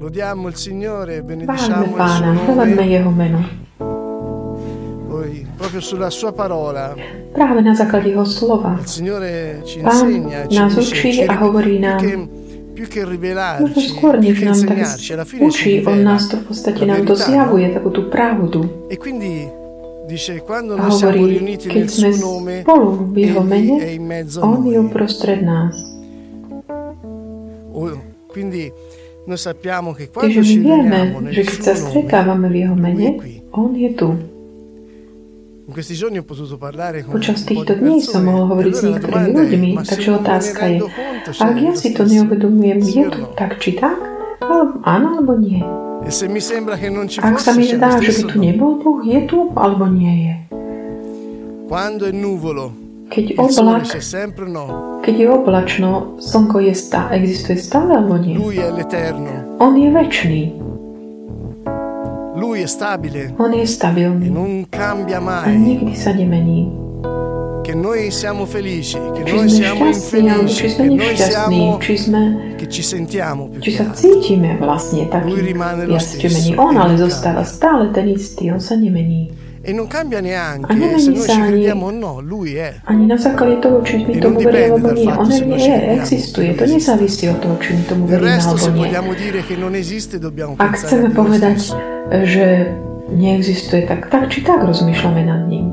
Lodiamo 0.00 0.48
il 0.48 0.56
Signore, 0.56 1.20
Chválme 1.20 1.44
benediciamo 1.44 1.84
il 1.84 1.90
Pána, 1.90 2.34
suo 2.34 2.54
nome. 3.04 3.48
Poi, 5.08 5.46
proprio 5.58 5.80
sulla 5.80 6.08
sua 6.08 6.32
parola, 6.32 6.94
Práve 7.32 7.60
na 7.60 7.74
základe 7.74 8.08
Jeho 8.08 8.24
slova. 8.24 8.78
il 8.80 8.86
Signore 8.86 9.60
ci 9.64 9.80
Pán 9.80 10.08
insegna, 10.08 10.46
ci 10.46 10.56
nás 10.58 10.76
učí 10.76 11.26
a 11.28 11.44
hovorí 11.44 11.76
più 11.76 11.80
nám, 11.80 11.98
che, 12.00 12.28
più 12.72 12.86
che 12.88 13.04
rivelarci, 13.04 13.88
skôr, 13.88 14.18
più 14.18 14.32
než 14.32 14.38
che 14.38 14.44
nám 14.44 14.60
tak 14.64 15.28
učí, 15.40 15.84
On 15.86 16.02
nás 16.02 16.28
to 16.28 16.36
v 16.36 16.44
podstate 16.48 16.86
nám 16.86 17.04
to 17.04 17.14
zjavuje, 17.14 17.68
no? 17.68 17.74
takú 17.74 17.90
tú 17.92 18.08
pravdu. 18.08 18.88
E 18.88 18.96
quindi 18.96 19.59
a 20.74 20.82
hovorí, 20.88 21.38
keď 21.60 21.86
sme 21.86 22.10
spolu 22.62 22.88
v 23.10 23.16
jeho 23.20 23.42
mene, 23.42 23.74
on 24.40 24.60
je 24.64 24.78
uprostred 24.78 25.40
nás. 25.40 25.76
Čiže 30.10 30.40
my 30.40 30.56
vieme, 30.58 31.00
že 31.28 31.42
keď 31.44 31.58
sa 31.60 31.74
stretávame 31.76 32.46
v 32.48 32.56
jeho 32.58 32.74
mene, 32.74 33.08
on 33.52 33.70
je 33.72 33.90
tu. 33.92 34.08
Počas 37.06 37.46
týchto 37.46 37.78
dní 37.78 38.02
som 38.02 38.26
mohol 38.26 38.50
hovoriť 38.50 38.74
s 38.74 38.82
niektorými 38.82 39.30
ľuďmi, 39.30 39.70
takže 39.78 40.10
otázka 40.18 40.62
je, 40.66 40.78
ak 41.30 41.54
ja 41.62 41.72
si 41.78 41.94
to 41.94 42.02
neuvedomujem, 42.02 42.78
je 42.82 43.04
tu 43.06 43.20
tak 43.38 43.62
či 43.62 43.78
tak? 43.78 43.94
Áno, 44.82 45.06
alebo 45.14 45.38
nie. 45.38 45.62
Ak 47.22 47.38
sa 47.38 47.52
mi 47.52 47.68
zdá, 47.68 47.90
že 48.00 48.10
by 48.10 48.22
tu 48.24 48.38
nebol 48.40 48.72
Boh, 48.76 49.00
je 49.02 49.20
tu 49.26 49.38
alebo 49.54 49.84
nie 49.86 50.14
je. 50.24 50.34
Keď, 53.06 53.24
oblak, 53.58 53.82
keď 55.00 55.14
je 55.16 55.28
oblačno, 55.28 55.90
slnko 56.18 56.62
je 56.62 56.74
stá, 56.74 57.10
existuje 57.10 57.58
stále 57.58 57.90
alebo 57.92 58.14
nie? 58.16 58.38
On 59.58 59.74
je 59.74 59.88
väčší. 59.88 60.42
On 63.36 63.50
je 63.50 63.66
stabilný. 63.66 64.30
A 65.44 65.50
nikdy 65.52 65.92
sa 65.92 66.10
nemení. 66.10 66.70
Che 67.70 67.76
noi 67.76 68.10
siamo 68.10 68.46
felici, 68.46 68.98
che 69.14 69.22
Či 69.22 69.32
noi 69.32 69.48
siamo 69.48 69.84
alebo 69.84 69.94
či 69.94 69.94
infelici, 69.94 70.68
sme 70.68 70.88
che 70.88 70.94
noi 70.96 71.16
siamo, 71.16 71.78
či 71.78 71.96
sme 71.96 72.54
che 72.56 72.68
ci 72.68 72.82
sentiamo 72.82 73.46
più 73.46 73.60
či 73.60 73.70
sa 73.70 73.94
cítime 73.94 74.58
vlastne 74.58 75.06
taký 75.06 75.30
Lui 75.30 75.54
rimane 75.54 75.86
lo 75.86 75.94
stesso 76.02 76.34
mení 76.34 76.50
e 76.50 76.58
on, 76.58 76.74
ale 76.74 76.98
zostáva 76.98 77.46
stále 77.46 77.94
ten 77.94 78.10
istý, 78.10 78.50
on 78.50 78.58
sa 78.58 78.74
nemení. 78.74 79.30
E 79.62 79.70
non 79.70 79.86
cambia 79.86 80.18
A 80.18 80.20
neanche 80.20 80.74
nemení 80.74 80.98
se 80.98 81.10
noi 81.14 81.28
ci 81.30 81.40
crediamo 81.46 81.86
o 81.86 81.90
no, 81.94 82.18
Lui 82.18 82.58
è. 82.58 82.74
Ani 82.90 83.06
na 83.06 83.14
základe 83.14 83.62
toho, 83.62 83.78
či 83.86 84.02
my 84.02 84.14
E 84.14 84.18
tomu 84.18 84.42
veríme 84.42 84.66
alebo 84.74 84.90
nie. 84.90 85.06
On 85.06 85.30
je, 85.30 85.76
existuje. 85.94 86.50
To 86.58 86.66
nezávisí 86.66 87.30
od 87.30 87.38
toho, 87.38 87.54
či 87.62 87.78
my 87.78 87.82
tomu 87.86 88.02
veríme 88.10 88.34
alebo 88.34 88.66
nie. 88.66 88.82
vogliamo 88.82 89.14
dire 89.14 89.46
che 89.46 89.54
non 89.54 89.78
esiste, 89.78 90.18
dobbiamo 90.18 90.58
Ak 90.58 90.74
chceme 90.74 91.06
a 91.06 91.14
povedať, 91.14 91.70
stesso. 91.70 91.78
že 92.26 92.74
neexistuje, 93.14 93.86
tak 93.86 94.10
tak 94.10 94.26
či 94.26 94.42
tak 94.42 94.58
rozmýšľame 94.66 95.22
nad 95.22 95.46
ním. 95.46 95.70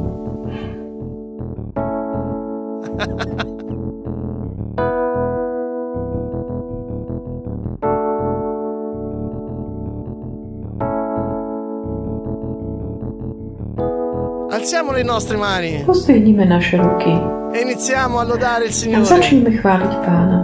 Alziamo 14.50 14.92
le 14.92 15.04
nostre 15.04 15.38
mani 15.38 15.84
Pozdvihnime 15.86 16.46
naše 16.46 16.78
ruky 16.78 17.14
e 17.54 17.60
iniziamo 17.62 18.18
a 18.20 18.24
lodare 18.24 18.66
il 18.66 18.72
a 18.72 18.74
Signore. 18.74 19.06
začneme 19.06 19.52
chváliť 19.62 19.94
Pána. 20.02 20.40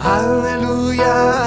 Alleluia, 0.00 1.45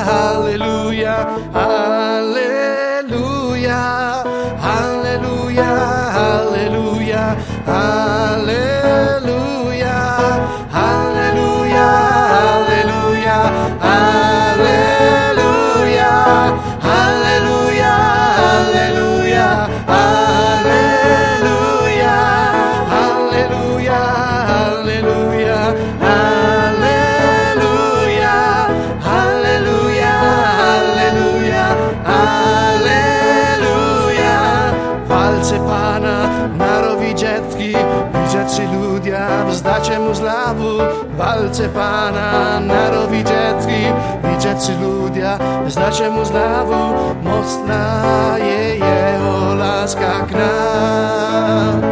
Walce 41.60 41.74
Pana, 41.74 42.60
narowidzietki, 42.60 43.92
widziaci 44.24 44.72
ludia, 44.82 45.40
wzdacie 45.66 46.10
mu 46.10 46.26
zlawu. 46.26 47.16
Mocna 47.24 48.38
je 48.38 48.76
jeho 48.80 49.56
láska 49.56 50.24
k 50.32 50.32
nám. 50.40 51.84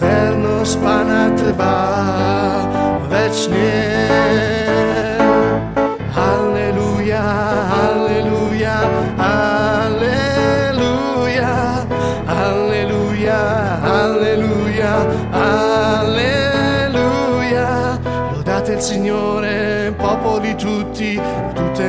Vernosť 0.00 0.78
Pana 0.82 1.30
trvá 1.38 1.86
večne. 3.06 3.85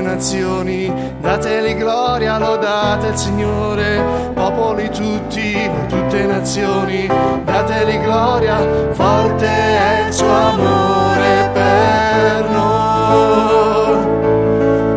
Nazioni, 0.07 0.91
dateli 1.19 1.75
gloria, 1.75 2.37
lodate 2.37 3.07
il 3.07 3.17
Signore, 3.17 4.31
popoli 4.33 4.89
tutti, 4.89 5.69
tutte 5.87 6.25
nazioni, 6.25 7.07
dateli 7.43 7.99
gloria, 7.99 8.57
forte 8.93 9.45
è 9.47 10.05
il 10.07 10.13
suo 10.13 10.31
amore 10.31 11.49
per 11.53 12.49
noi. 12.49 13.95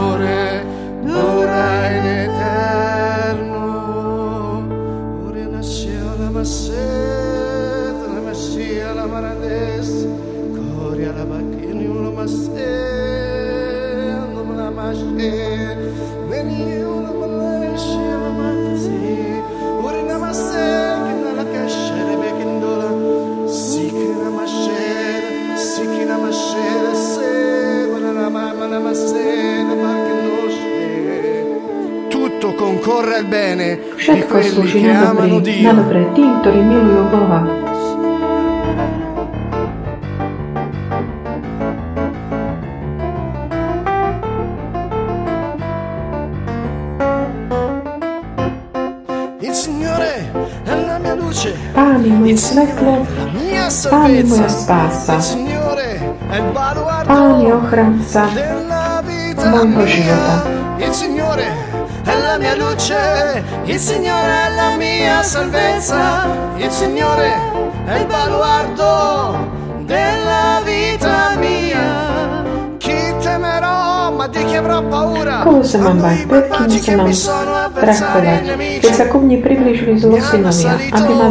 bene 33.30 33.78
Všetko 33.94 34.34
slúži 34.42 34.82
na 34.82 35.14
dobrý, 35.14 35.62
na 35.62 35.72
dobré 35.78 36.02
tým, 36.18 36.30
ktorí 36.42 36.60
milujú 36.66 37.04
Boha. 37.14 37.40
Pán 51.72 52.04
je 52.04 52.12
moje 52.12 52.36
svetlo, 52.36 53.06
Pán 53.88 54.10
je 54.12 54.22
moja 54.28 54.50
spása. 54.50 55.16
Pán 57.08 57.34
je 57.40 57.50
ochranca 57.54 58.24
môjho 59.50 59.84
života 59.88 60.59
la 62.30 62.38
mia 62.38 62.54
luce, 62.54 63.42
il 63.64 63.78
Signore 63.78 64.46
è 64.46 64.54
la 64.54 64.76
mia 64.76 65.20
salvezza. 65.22 66.28
Il 66.56 66.70
Signore 66.70 67.32
è 67.86 67.98
il 67.98 68.06
baluardo 68.06 69.48
della 69.80 70.62
vita 70.64 71.34
mia. 71.36 72.76
Chi 72.78 73.14
temerò, 73.20 74.12
ma 74.12 74.28
di 74.28 74.44
chi 74.44 74.54
avrò 74.54 74.80
paura? 74.80 75.42
Koho 75.42 75.64
sa 75.64 75.78
mám 75.78 75.98
Quando 75.98 76.06
bať? 76.06 76.22
i 76.22 76.26
Pred 76.26 76.46
kým 76.46 76.54
malvagi 76.54 76.78
sa 76.78 76.84
che 76.84 76.96
mám 76.96 77.06
mi 77.06 77.14
sono 77.14 77.52
avversari 77.66 77.90
e 77.90 77.94
strachovať? 77.98 78.46
nemici 78.46 78.80
Keď 78.86 78.92
sa 78.94 79.04
ku 79.10 79.16
mne 79.18 79.36
priblížili 79.42 79.98
zlosynovia, 79.98 80.72
aby 80.94 81.12
ma 81.18 81.26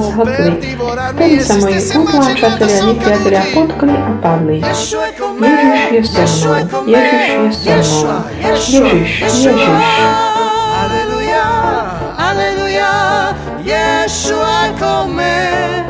Yeshua 14.09 14.65
è 14.65 14.73
con 14.73 15.11
me. 15.11 15.85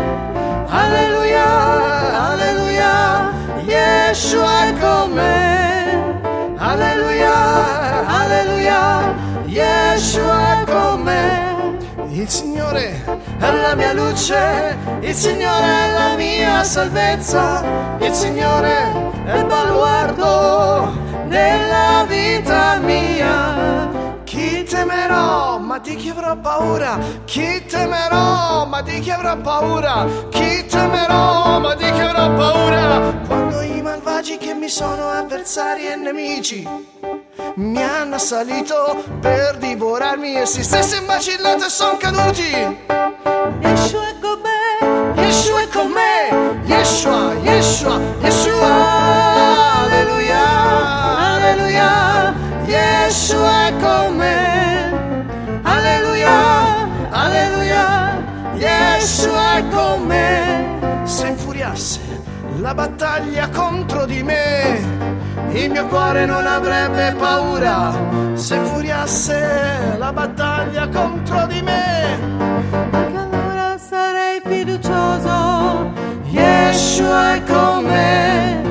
Alleluia, 0.67 2.31
alleluia, 2.31 3.31
Yeshua 3.63 4.65
è 4.65 4.73
con 4.77 5.11
me. 5.13 6.53
Alleluia, 6.57 8.05
alleluia, 8.07 9.15
Yeshua 9.45 10.59
è 10.59 10.63
con 10.65 11.01
me. 11.01 11.77
Il 12.09 12.27
Signore 12.27 13.01
è 13.39 13.51
la 13.51 13.73
mia 13.75 13.93
luce, 13.93 14.77
il 14.99 15.15
Signore 15.15 15.65
è 15.65 15.93
la 15.93 16.15
mia 16.17 16.61
salvezza, 16.65 17.63
il 17.99 18.13
Signore 18.13 18.91
è 19.27 19.37
il 19.37 19.45
baluardo 19.45 20.91
della 21.29 22.03
vita 22.05 22.79
mia. 22.81 23.98
Temerò, 24.79 25.57
ma 25.59 25.77
di 25.79 25.93
chi 25.97 26.07
avrò 26.07 26.37
paura? 26.37 26.97
Chi 27.25 27.65
temerò, 27.65 28.65
ma 28.65 28.81
di 28.81 29.01
chi 29.01 29.11
avrò 29.11 29.35
paura? 29.35 30.05
Chi 30.29 30.65
temerò, 30.67 31.59
ma 31.59 31.75
di 31.75 31.91
chi 31.91 31.99
avrò 31.99 32.33
paura? 32.33 33.13
Quando 33.27 33.59
i 33.59 33.81
malvagi 33.81 34.37
che 34.37 34.53
mi 34.53 34.69
sono 34.69 35.09
avversari 35.09 35.85
e 35.85 35.95
nemici 35.97 36.65
mi 37.55 37.83
hanno 37.83 38.15
assalito 38.15 39.03
per 39.19 39.57
divorarmi 39.57 40.35
e 40.35 40.45
si 40.45 40.63
stessi 40.63 40.97
vacillati 41.05 41.65
e 41.65 41.69
sono 41.69 41.97
caduti. 41.97 42.77
Yeshua 43.59 44.07
è 44.07 44.15
con 44.21 44.39
me, 44.41 45.21
Yeshua 45.21 45.59
è 45.59 45.67
con 45.67 45.91
me, 45.91 46.61
Yeshua, 46.63 47.33
Yeshua, 47.33 47.99
Yeshua, 48.21 48.98
È 59.59 59.67
con. 59.67 59.99
Se 61.03 61.27
infuriasse 61.27 61.99
la 62.59 62.73
battaglia 62.73 63.49
contro 63.49 64.05
di 64.05 64.23
me, 64.23 64.79
il 65.51 65.69
mio 65.69 65.85
cuore 65.87 66.25
non 66.25 66.45
avrebbe 66.45 67.13
paura 67.17 67.91
se 68.35 68.55
infuriasse 68.55 69.97
la 69.97 70.13
battaglia 70.13 70.87
contro 70.87 71.45
di 71.47 71.61
me. 71.61 72.19
Perché 72.89 73.17
allora 73.17 73.77
sarei 73.77 74.39
fiducioso. 74.45 75.91
Yeshua 76.29 77.33
è 77.33 77.43
con 77.43 77.83
me. 77.83 78.61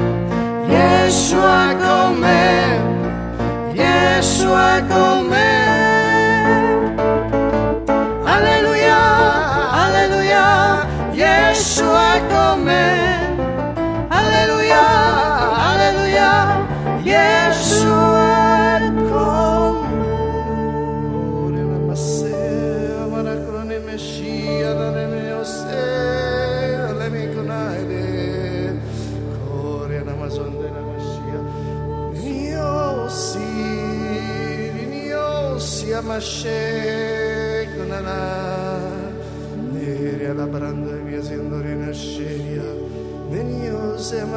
Yeshua 0.69 1.71
è 1.71 1.77
con 1.77 2.19
me. 2.19 3.73
Yeshua 3.75 4.77
è 4.77 4.87
con 4.87 5.01
me. 5.01 5.08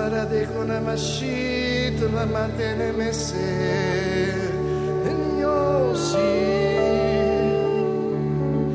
Venio 0.01 0.09
se 0.09 0.09
marade 0.09 0.47
con 0.55 0.69
amashit 0.69 2.01
la 2.13 2.25
mantene 2.25 2.91
messe. 2.91 4.51
Venio 5.03 5.93
sì. 5.95 6.17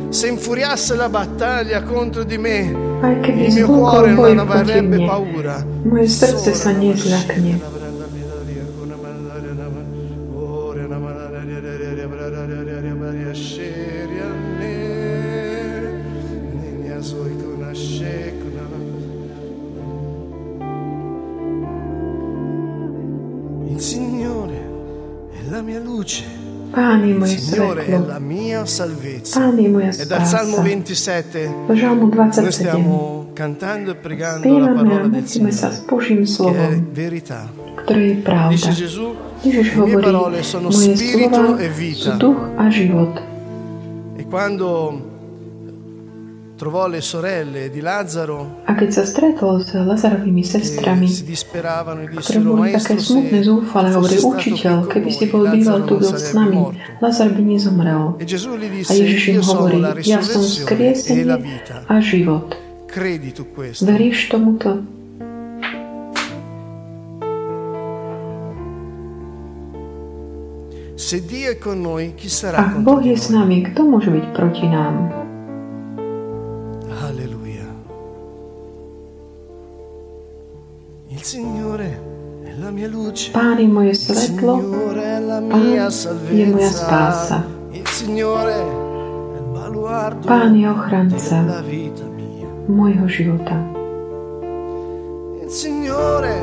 Se 0.08 0.28
infuriasse 0.28 0.94
la 0.94 1.08
battaglia 1.08 1.82
contro 1.82 2.22
di 2.22 2.38
me, 2.38 2.84
Aj 3.02 3.20
keby 3.20 3.44
il 3.46 3.52
mio 3.52 3.66
zbúkol 3.66 3.90
cuore 3.90 4.12
boj 4.14 4.32
non 4.34 4.46
proti 4.46 4.70
avrebbe 4.70 4.96
mne, 4.96 5.06
paura. 5.06 5.66
moje 5.84 6.08
srdce 6.08 6.54
sa 6.54 6.70
nezľakne. 6.70 7.50
Il 7.50 7.75
mia 28.56 28.66
salvezza. 28.66 29.40
Pán 29.40 29.58
je 29.58 29.68
moja 29.68 29.90
E 29.92 30.04
dal 30.04 30.24
Salmo 30.24 30.56
spása. 30.56 30.62
27 30.62 31.68
Do 31.68 31.74
Žalmu 31.76 32.04
noi 32.08 32.30
27 32.32 32.50
stiamo 32.52 32.94
cantando 33.34 33.90
e 33.92 33.96
pregando 34.00 34.48
la 34.48 34.64
spievame 34.64 34.70
a 34.70 34.82
parola 34.82 35.08
del 35.08 35.22
modlíme 35.22 35.52
sa 35.52 35.68
s 35.68 35.76
Signore, 35.76 35.90
Božím 35.92 36.16
che 36.16 36.22
è 36.22 36.34
slovom, 36.34 36.72
verità. 36.92 37.40
ktoré 37.86 38.02
je 38.08 38.16
pravda. 38.24 38.50
Dice 38.56 38.72
Gesù, 38.72 39.06
Ježiš 39.44 39.66
le 39.68 39.80
mie 39.84 39.94
hovorí, 39.94 40.04
parole 40.08 40.38
sono 40.42 40.68
moje 40.72 40.96
spirito 40.96 41.36
slova 41.36 41.60
e 41.60 41.68
sú 41.68 41.76
vita. 41.76 42.12
duch 42.16 42.40
a 42.56 42.66
život. 42.72 43.12
E 44.16 44.22
quando 44.24 44.66
A 48.64 48.72
keď 48.72 48.88
sa 48.88 49.04
stretol 49.04 49.60
s 49.60 49.76
Lazarovými 49.76 50.40
sestrami, 50.40 51.04
e 51.04 52.16
ktoré 52.16 52.40
boli 52.40 52.72
také 52.72 52.96
smutné, 52.96 53.44
zúfale, 53.44 53.92
hovorí, 53.92 54.16
učiteľ, 54.16 54.88
keby 54.88 55.10
si 55.12 55.28
noi, 55.28 55.32
bol 55.36 55.44
býval 55.52 55.84
Lazzaro 55.84 55.88
tu 55.88 55.94
bol 56.00 56.16
s 56.16 56.32
nami. 56.32 56.60
Lazar 57.04 57.28
by 57.28 57.42
nezomrel. 57.44 58.16
E 58.16 58.24
A 58.88 58.92
Ježiš 58.96 59.22
im 59.36 59.40
hovorí, 59.44 59.84
ja 60.08 60.24
som 60.24 60.40
e 60.40 60.48
skriesenie 60.48 61.60
a 61.92 61.94
život. 62.00 62.56
Veríš 63.84 64.32
tomuto? 64.32 64.80
Ak 72.56 72.80
Boh 72.80 73.04
je 73.04 73.12
s 73.12 73.28
nami, 73.28 73.60
kto 73.68 73.84
môže 73.84 74.08
byť 74.08 74.24
proti 74.32 74.64
nám? 74.64 75.25
Pán 83.32 83.58
je 83.58 83.66
moje 83.66 83.88
Il 83.90 83.96
svetlo, 83.96 84.60
Signore 84.60 85.02
è 85.02 85.18
la 85.18 85.40
Pán 85.40 85.60
mia 85.60 85.88
je 86.30 86.46
moja 86.46 86.70
spása. 86.70 87.26
salvezza. 87.26 87.44
Il 87.72 87.86
Signore 87.88 88.54
è 88.54 89.36
il 89.38 89.44
baluardo 89.52 90.28
Pán 90.28 90.54
je 90.54 90.68
ochranca 90.68 91.16
della 91.16 91.62
vita 91.62 92.04
mia. 92.14 92.46
môjho 92.68 93.08
života. 93.08 93.56
Il 95.42 95.50
Signore 95.50 96.34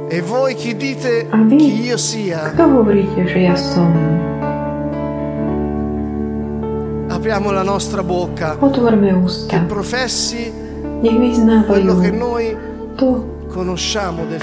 E 0.10 0.22
voi 0.22 0.56
chi 0.56 0.75
dite 0.75 1.28
A 1.30 1.38
vy? 1.38 1.56
chi 1.58 1.82
io 1.82 1.98
sia? 1.98 2.51
Kto 2.51 2.63
hovoríte, 2.63 3.25
že 3.28 3.39
ja 3.39 3.56
som? 3.56 3.94
Apriamo 7.10 7.51
la 7.51 7.63
nostra 7.63 8.01
bocca 8.01 8.56
Otvorme 8.60 9.12
ústa. 9.12 9.58
che 9.58 9.63
professi 9.66 10.51
Nech 11.01 11.66
quello 11.68 11.98
che 12.00 12.10
vyznávajú 12.12 12.18
noi 12.18 12.56
to, 12.96 13.08
conosciamo 13.08 13.30
del 13.30 13.38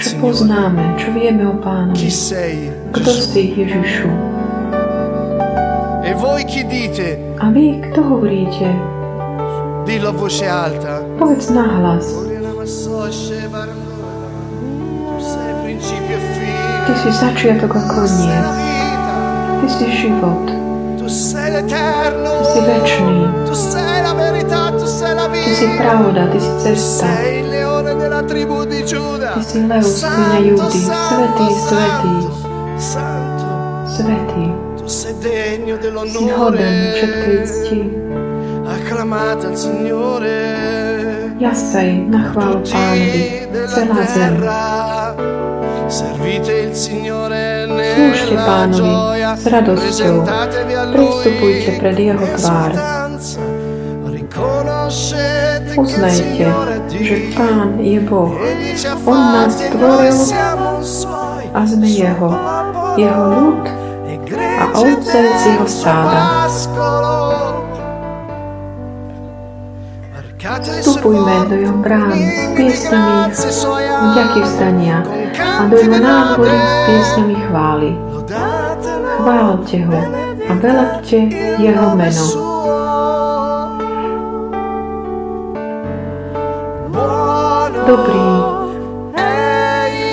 čo 0.03 0.19
Signore. 0.19 0.27
poznáme, 0.35 0.83
čo 0.99 1.09
vieme 1.15 1.47
o 1.47 1.55
Chi 1.55 1.63
pánovi. 1.63 2.11
sei? 2.11 2.57
Kto 2.91 3.11
si 3.15 3.55
Ježišu? 3.55 4.09
E 6.03 6.11
voi 6.19 6.43
chi 6.45 6.67
dite? 6.67 7.35
A 7.39 7.51
vy, 7.55 7.79
kto 7.91 8.03
hovoríte? 8.03 8.67
Dillo 9.87 10.11
a 10.11 10.15
voce 10.15 10.47
alta. 10.51 11.07
Povedz 11.19 11.47
nahlas. 11.55 12.11
E 12.11 12.39
Ty 16.87 16.93
si 16.95 17.11
začiatok 17.11 17.75
a 17.75 17.81
Tu 17.81 18.07
sei 18.07 18.27
koniec. 18.27 18.47
Ty 19.63 19.67
si 19.71 19.87
život. 20.03 20.47
Tu 20.99 21.07
sei 21.07 21.51
l'eterno. 21.55 22.31
Ty 22.43 22.45
si 22.51 22.61
večný. 22.67 23.19
Tu 23.47 23.55
sei 23.55 24.03
la 24.03 24.15
verità. 24.15 24.71
Tu 24.75 24.87
sei 24.87 25.15
la 25.15 25.27
Ty 25.31 25.53
si 25.55 25.67
pravda, 25.79 26.27
ty 26.31 26.39
si 26.43 26.53
cesta. 26.59 27.07
Z 29.85 30.01
kmeňa 30.05 30.39
Júdy. 30.41 30.81
Svetý, 30.81 31.47
svetý, 31.69 32.17
Santo. 32.81 33.49
svetý. 33.85 34.45
Tu 34.81 34.85
sei 34.89 35.15
degno 35.21 35.77
Si 35.77 36.25
hoden 36.33 36.61
dell'onore. 36.65 36.69
všetkej 36.97 37.39
cti. 37.45 37.81
Jasaj 41.37 41.89
na 42.09 42.33
chválu 42.33 42.65
pánovi, 42.65 43.45
celá 43.69 44.05
zem. 44.09 44.35
Slúžte 47.77 48.37
pánovi 48.41 48.93
s 49.37 49.45
radosťou. 49.45 50.15
Predstupujte 50.97 51.71
pred 51.77 51.97
jeho 52.01 52.25
tvár. 52.41 52.73
Uznajte, 55.77 56.49
že. 57.03 57.17
Pán 57.37 57.81
je 57.81 58.01
Boh 58.01 58.33
On 59.05 59.21
nás 59.35 59.57
stvoril 59.57 60.17
a 61.57 61.61
sme 61.65 61.89
Jeho, 61.89 62.31
Jeho 63.01 63.25
ľud 63.33 63.65
a 64.37 64.65
ovce 64.77 65.19
z 65.37 65.43
Jeho 65.53 65.67
stáda. 65.69 66.49
Vstupujme 70.47 71.35
do 71.51 71.55
Jeho 71.59 71.77
brán 71.83 72.15
s 72.15 72.45
piesňami 72.55 73.17
vďaky 74.13 74.41
vzdania 74.47 74.97
a 75.37 75.63
do 75.67 75.77
Jeho 75.77 75.99
nádvorí 75.99 76.55
s 76.57 76.75
piesňami 76.87 77.37
chvály. 77.49 77.91
Chválte 79.17 79.77
Ho 79.91 80.01
a 80.47 80.53
velepte 80.55 81.19
Jeho 81.59 81.87
meno. 81.99 82.46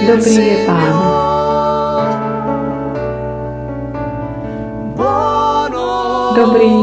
Dobrý 0.07 0.35
je 0.35 0.57
Pán. 0.67 0.93
Dobrý, 6.33 6.73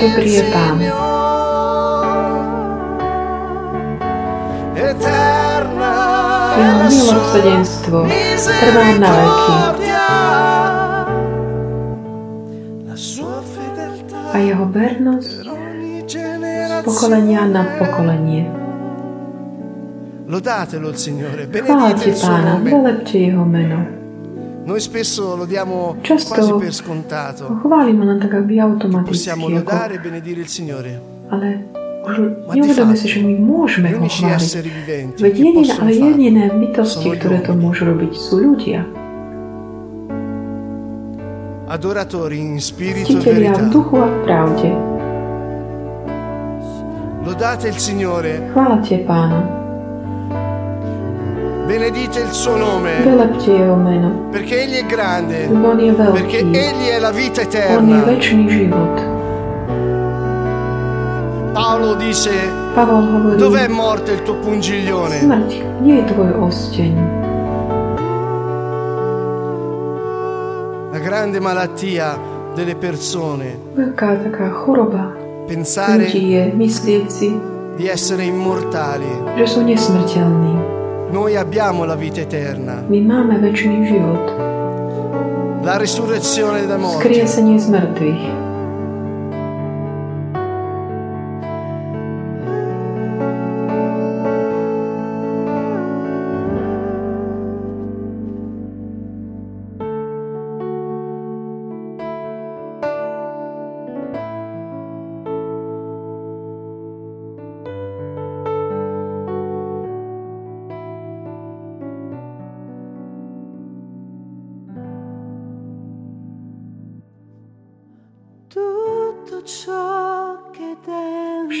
dobrý 0.00 0.30
je 0.32 0.44
Pán. 0.52 0.76
Jeho 6.54 6.86
milosrdenstvo 6.86 7.98
trvá 8.46 8.86
na 9.02 9.10
veky 9.10 9.56
a 14.34 14.36
Jeho 14.38 14.66
vernosť 14.66 15.46
z 16.14 16.72
pokolenia 16.82 17.46
na 17.46 17.62
pokolenie. 17.78 18.63
Lodatelo 20.34 20.88
il 20.88 20.96
Signore, 20.96 21.46
benedite 21.46 22.08
il 22.08 22.16
suo 22.16 22.26
Pána, 22.26 22.58
nome. 22.58 23.02
Jeho 23.04 23.44
meno. 23.44 23.86
Noi 24.64 24.80
spesso 24.80 25.36
lo 25.36 25.44
diamo 25.44 25.94
Často 26.00 26.34
quasi 26.34 26.52
per 26.54 26.74
scontato. 26.74 27.60
chválime 27.62 28.04
len 28.04 28.18
tak 28.18 28.34
akoby 28.34 28.58
automaticky, 28.58 29.14
Possiamo 29.14 29.48
lodare 29.48 29.94
e 29.94 29.98
benedire 30.00 30.40
il 30.40 30.48
Signore. 30.48 31.00
ale 31.30 31.62
už 32.02 32.50
neuvedome 32.50 32.96
si, 32.98 33.06
že 33.06 33.22
my 33.22 33.38
môžeme 33.38 33.94
ho 33.94 34.02
chváliť. 34.02 35.22
Veď 35.22 35.34
jediné, 35.38 35.70
ale 35.78 35.90
jediné 35.94 36.50
bytosti, 36.50 37.14
ktoré 37.14 37.38
to 37.38 37.54
môžu 37.54 37.94
robiť, 37.94 38.12
sú 38.18 38.42
ľudia. 38.42 38.82
Adoratori 41.70 42.42
in 42.42 42.58
spirito 42.58 43.14
e 43.14 43.22
Ctitelia 43.22 43.54
v 43.54 43.70
verità. 43.70 43.70
duchu 43.70 44.02
a 44.02 44.10
v 44.10 44.16
pravde. 44.26 44.68
Lodate 47.22 47.70
il 47.70 47.78
Signore, 47.78 48.50
Chválte 48.50 48.98
Pána, 49.06 49.63
benedite 51.66 52.20
il 52.20 52.32
suo 52.32 52.56
nome, 52.56 53.02
perché 54.30 54.62
Egli 54.62 54.74
è 54.74 54.86
grande, 54.86 55.48
perché. 56.12 56.38
Egli 56.38 56.86
è 56.88 56.98
la 56.98 57.10
vita 57.10 57.40
eterna. 57.40 58.02
Paolo 61.52 61.94
dice, 61.94 62.30
dov'è 63.36 63.68
morte 63.68 64.12
il 64.12 64.22
tuo 64.22 64.34
pungiglione? 64.36 65.20
smrť, 65.22 65.50
nie 65.80 66.02
je 66.02 66.04
tvoj 66.10 66.30
osteň. 66.42 66.94
La 70.90 70.98
grande 70.98 71.38
malattia 71.38 72.18
delle 72.54 72.74
persone, 72.74 73.54
Veľká 73.78 74.18
taká 74.26 74.50
choroba 74.50 75.14
pensare 75.46 76.10
ľudí 76.10 76.34
je 76.34 76.42
myslieť 76.58 77.06
si, 77.06 77.30
di 77.78 77.86
essere 77.86 78.26
immortali. 78.26 79.38
že 79.38 79.46
sú 79.46 79.62
nesmrteľní. 79.62 80.73
Noi 81.14 81.36
abbiamo 81.36 81.84
la 81.84 81.94
vita 81.94 82.20
eterna, 82.26 82.82
My 82.90 82.98
máme 82.98 83.38
väčší 83.38 83.86
život, 83.86 84.24
la 85.62 85.78
risurrezione 85.78 86.66
da 86.66 86.74
morte. 86.74 87.06
skriesenie 87.06 87.54
z 87.54 87.70
mŕtvych. 87.70 88.43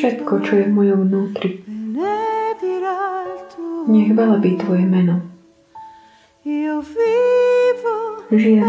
Všetko, 0.04 0.36
čo 0.44 0.60
je 0.60 0.68
v 0.68 0.72
mojom 0.76 1.08
vnútri, 1.08 1.64
nech 3.88 4.10
velebí 4.12 4.60
Tvoje 4.60 4.84
meno. 4.84 5.24
Žijem, 8.28 8.68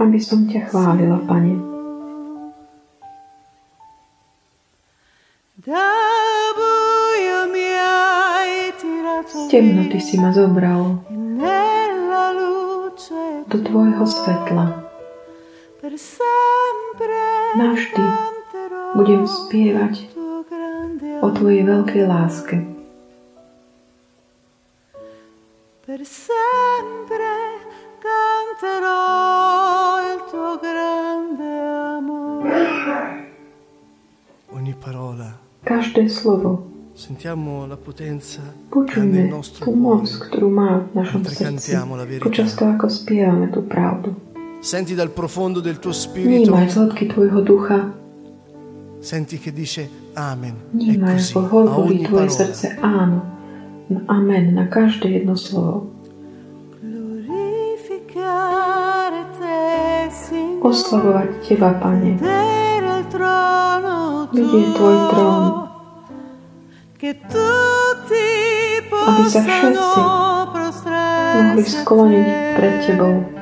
aby 0.00 0.18
som 0.24 0.48
ťa 0.48 0.72
chválila, 0.72 1.20
Pane. 1.28 1.52
Z 9.28 9.40
temnoty 9.52 10.00
si 10.00 10.16
ma 10.16 10.32
zobral 10.32 11.04
do 13.52 13.58
Tvojho 13.68 14.04
svetla. 14.08 14.88
Navždy 17.60 18.29
budem 18.94 19.26
spievať 19.26 20.10
o 21.20 21.28
Tvojej 21.30 21.62
veľkej 21.68 22.02
láske. 22.08 22.56
Per 25.90 26.00
sempre 26.06 27.30
canterò 27.98 29.02
il 30.06 30.18
tuo 30.30 30.52
grande 30.62 31.50
amore. 31.98 33.02
Ogni 34.54 34.74
parola 34.78 35.34
Každé 35.66 36.06
slovo 36.08 36.70
Sentiamo 36.94 37.66
la 37.66 37.76
potenza 37.76 38.42
Počujme 38.70 39.26
nostro 39.30 39.66
tú 39.66 39.74
moc, 39.74 40.06
ktorú 40.06 40.48
má 40.50 40.84
v 40.90 41.00
našom 41.00 41.22
srdci. 41.26 41.74
Počas 42.22 42.54
toho, 42.54 42.76
ako 42.76 42.86
spievame 42.92 43.48
tú 43.48 43.64
pravdu. 43.64 44.14
Senti 44.60 44.92
dal 44.92 45.08
profondo 45.08 45.64
del 45.64 45.80
tuo 45.80 45.96
spirito, 45.96 46.52
Vnímaj 46.52 46.68
z 46.68 46.74
hĺbky 46.76 47.04
tvojho 47.08 47.40
ducha, 47.40 47.78
senti 49.00 49.38
che 49.38 49.52
dice 49.52 49.88
Amen. 50.14 50.54
È 50.54 50.76
vnímaj 50.76 51.16
così, 51.16 51.32
vo 51.32 51.40
a 51.40 51.48
hĺbkovi 51.48 51.88
ogni 51.90 52.04
tvoje 52.04 52.26
parola. 52.26 52.30
srdce 52.30 52.78
áno. 52.80 53.18
No, 53.90 54.00
Amen 54.06 54.54
na 54.54 54.68
každé 54.70 55.08
jedno 55.08 55.34
slovo. 55.34 55.90
Oslavovať 60.60 61.28
Teba, 61.42 61.72
Pane. 61.80 62.20
Vidieť 64.30 64.68
Tvoj 64.76 64.96
trón, 65.10 65.44
Aby 69.00 69.22
sa 69.26 69.40
všetci 69.40 70.00
mohli 71.40 71.64
skloniť 71.64 72.26
pred 72.54 72.74
te. 72.78 72.92
Tebou. 72.92 73.39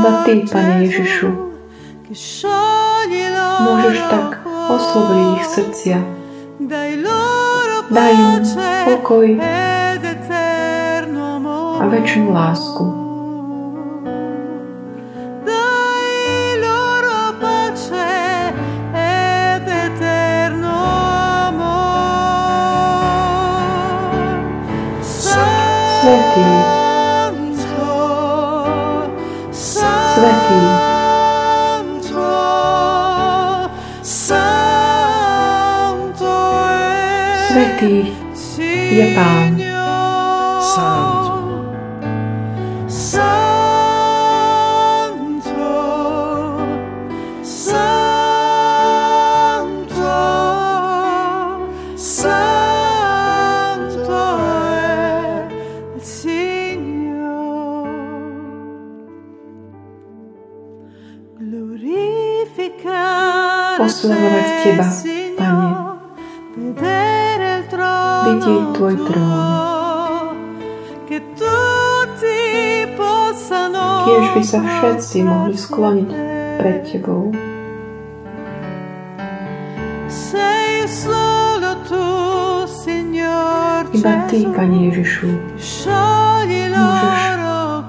Iba 0.00 0.24
Ty, 0.24 0.48
Pane 0.48 0.88
Ježišu, 0.88 1.28
môžeš 3.68 3.98
tak 4.08 4.40
oslobodiť 4.48 5.28
ich 5.36 5.44
srdcia. 5.44 5.98
Daj 7.92 8.12
im 8.16 8.40
pokoj 8.88 9.28
a 11.76 11.84
väčšinu 11.84 12.32
lásku. 12.32 12.84
Svetý, 26.00 26.69
Svetý, 37.80 38.12
Svetý 38.34 38.96
je 38.96 39.14
Pán. 39.14 39.59
Vidieť 68.30 68.64
Tvoj 68.78 68.94
trón. 69.10 70.36
Kiež 74.06 74.26
by 74.38 74.42
sa 74.46 74.60
všetci 74.62 75.16
mohli 75.26 75.58
skloniť 75.58 76.10
pred 76.62 76.78
Tebou. 76.86 77.34
Iba 83.90 84.12
Ty, 84.30 84.38
Pane 84.54 84.78
Ježišu, 84.86 85.28
môžeš 86.70 87.22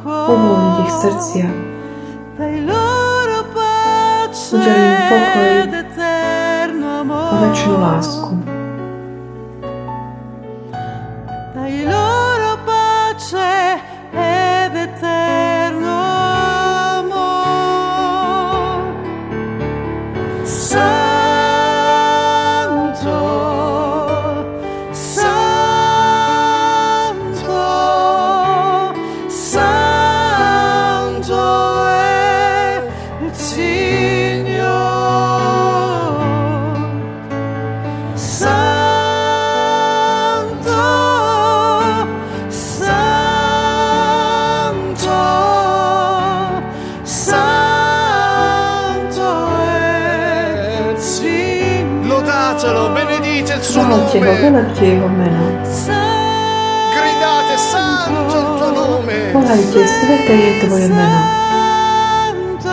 uvoľniť 0.10 0.78
ich 0.82 0.94
srdcia, 1.06 1.48
dai 2.42 2.58
loro 2.66 3.46
pace 3.54 4.58
Udeli 4.58 4.82
im 4.82 5.02
pokoj 5.06 5.52
a 7.22 7.36
väčšinu 7.48 7.76
lásku. 7.78 8.41
Il 54.12 54.12
suo 54.12 54.20
Chválte 54.20 54.20
ho, 54.20 54.22
nome. 54.34 54.52
velepte 54.52 54.84
jeho 54.86 55.08
meno. 55.08 55.44
Gridate 56.92 57.56
santo 57.58 58.38
il 58.38 58.44
tuo 58.58 58.72
nome. 58.72 59.32
Volajte, 59.32 59.88
sveté 59.88 60.34
je 60.34 60.60
Tvoje 60.66 60.88
meno. 60.88 61.20
Santo, 62.60 62.70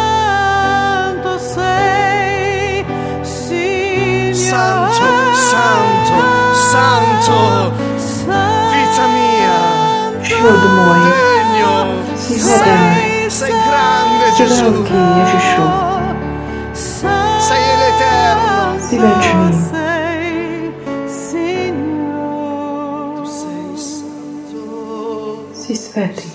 Santo 0.00 1.38
sei, 1.38 2.84
Signore. 3.22 4.34
Santo, 4.34 5.04
santo, 5.34 7.72
santo. 7.96 8.72
Vita 8.72 9.06
mia. 9.14 9.58
Život 10.22 10.62
môj, 10.74 11.00
Degno. 11.06 11.74
si 12.16 12.34
hoden, 12.42 13.30
Sei 13.30 13.52
grande 13.52 14.26
si 14.34 14.42
Gesù. 14.42 14.70
30 25.96 26.25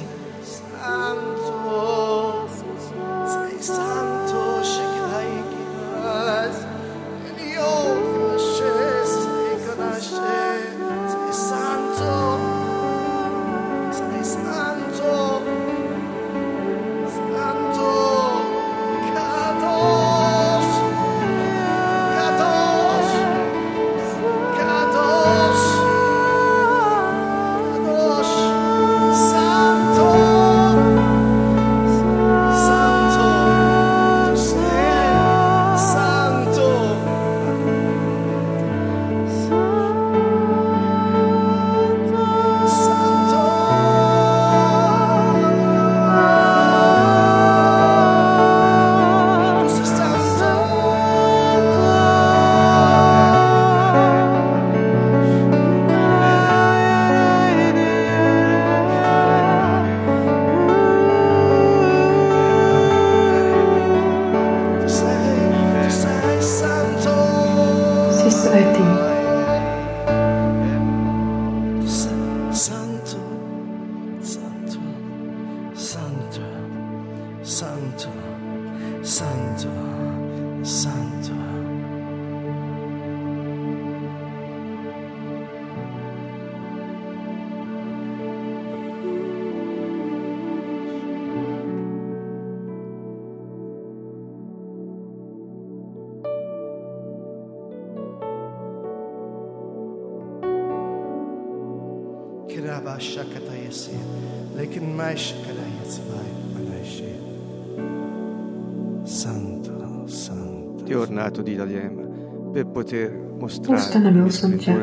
Ustanovil 113.61 114.25
il 114.25 114.33
som 114.33 114.53
ťa, 114.57 114.73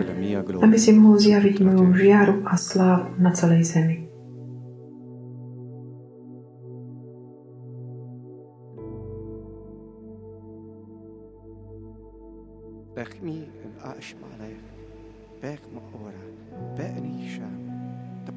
aby 0.63 0.77
si 0.79 0.95
mohol 0.95 1.19
zjaviť 1.19 1.57
moju 1.67 1.91
žiaru 1.99 2.47
a 2.47 2.55
slávu 2.55 3.19
na 3.19 3.35
celej 3.35 3.67
zemi. 3.67 3.97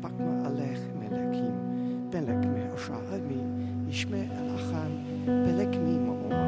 Ma 0.01 0.49
alech 0.49 0.82
melekim. 0.97 1.54
Belek 2.12 2.43
me 2.45 2.62
asha'almi. 2.75 3.41
Ishme 3.89 4.27
alacham. 4.34 4.91
Belek 5.25 5.73
mi 5.77 5.95
ma 6.01 6.13
oma. 6.25 6.41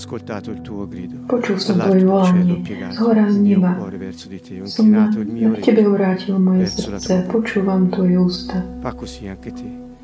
Ho 0.00 0.02
ascoltato 0.02 0.50
il 0.50 0.62
tuo 0.62 0.88
grido. 0.88 1.28
Počul 1.28 1.60
som 1.60 1.76
del 1.76 2.08
volanie 2.08 2.56
piegato 2.64 3.12
z 3.28 3.36
neba. 3.36 3.76
Som 4.64 4.96
na, 4.96 5.12
na 5.12 5.60
tebe 5.60 5.84
obrátil 5.84 6.40
moje 6.40 6.72
srdce, 6.72 7.28
počúvam 7.28 7.92
tvoje 7.92 8.16
ústa. 8.16 8.64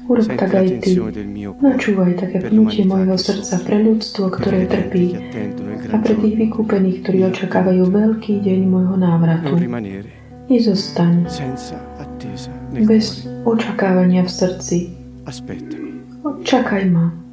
Urob 0.05 0.29
tak 0.37 0.53
aj 0.53 0.85
ty. 0.85 1.01
Načúvaj 1.01 2.13
také 2.21 2.45
pnutie 2.45 2.85
mojho 2.85 3.17
srdca 3.17 3.57
pre 3.65 3.81
ľudstvo, 3.81 4.29
ktoré 4.37 4.69
trpí 4.69 5.17
a 5.89 5.97
pre 5.97 6.15
tých 6.21 6.35
vykúpených, 6.45 6.97
ktorí 7.01 7.19
očakávajú 7.33 7.89
veľký 7.89 8.45
deň 8.45 8.61
môjho 8.69 9.01
návratu. 9.01 9.57
Nezostaň 10.53 11.25
bez 12.85 13.25
očakávania 13.49 14.29
v 14.29 14.31
srdci. 14.31 14.77
Očakaj 16.21 16.85
ma. 16.93 17.26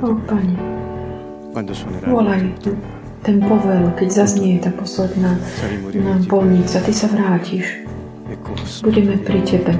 O 0.00 0.12
di 0.14 0.20
guerra 0.24 0.56
Pane, 1.50 1.72
volaj 2.06 2.40
ten 3.20 3.36
povel, 3.42 3.92
keď 3.98 4.08
zaznie 4.08 4.56
tá 4.56 4.72
posledná 4.72 5.36
polnica, 6.30 6.80
ty 6.80 6.92
sa 6.94 7.10
vrátiš. 7.10 7.84
Budeme 8.80 9.18
pri 9.18 9.42
tebe. 9.42 9.74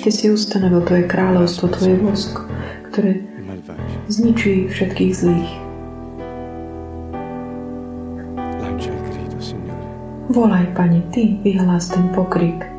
Ty 0.00 0.10
si 0.14 0.30
ustanovil 0.30 0.80
tvoje 0.86 1.04
kráľovstvo, 1.10 1.68
tvoje 1.76 1.98
vosk, 1.98 2.46
ktoré 2.88 3.26
zničí 4.08 4.70
všetkých 4.70 5.12
zlých. 5.12 5.50
Volaj, 10.30 10.66
Pane, 10.72 11.02
Ty 11.10 11.42
vyhlás 11.42 11.90
ten 11.90 12.06
pokrik. 12.14 12.75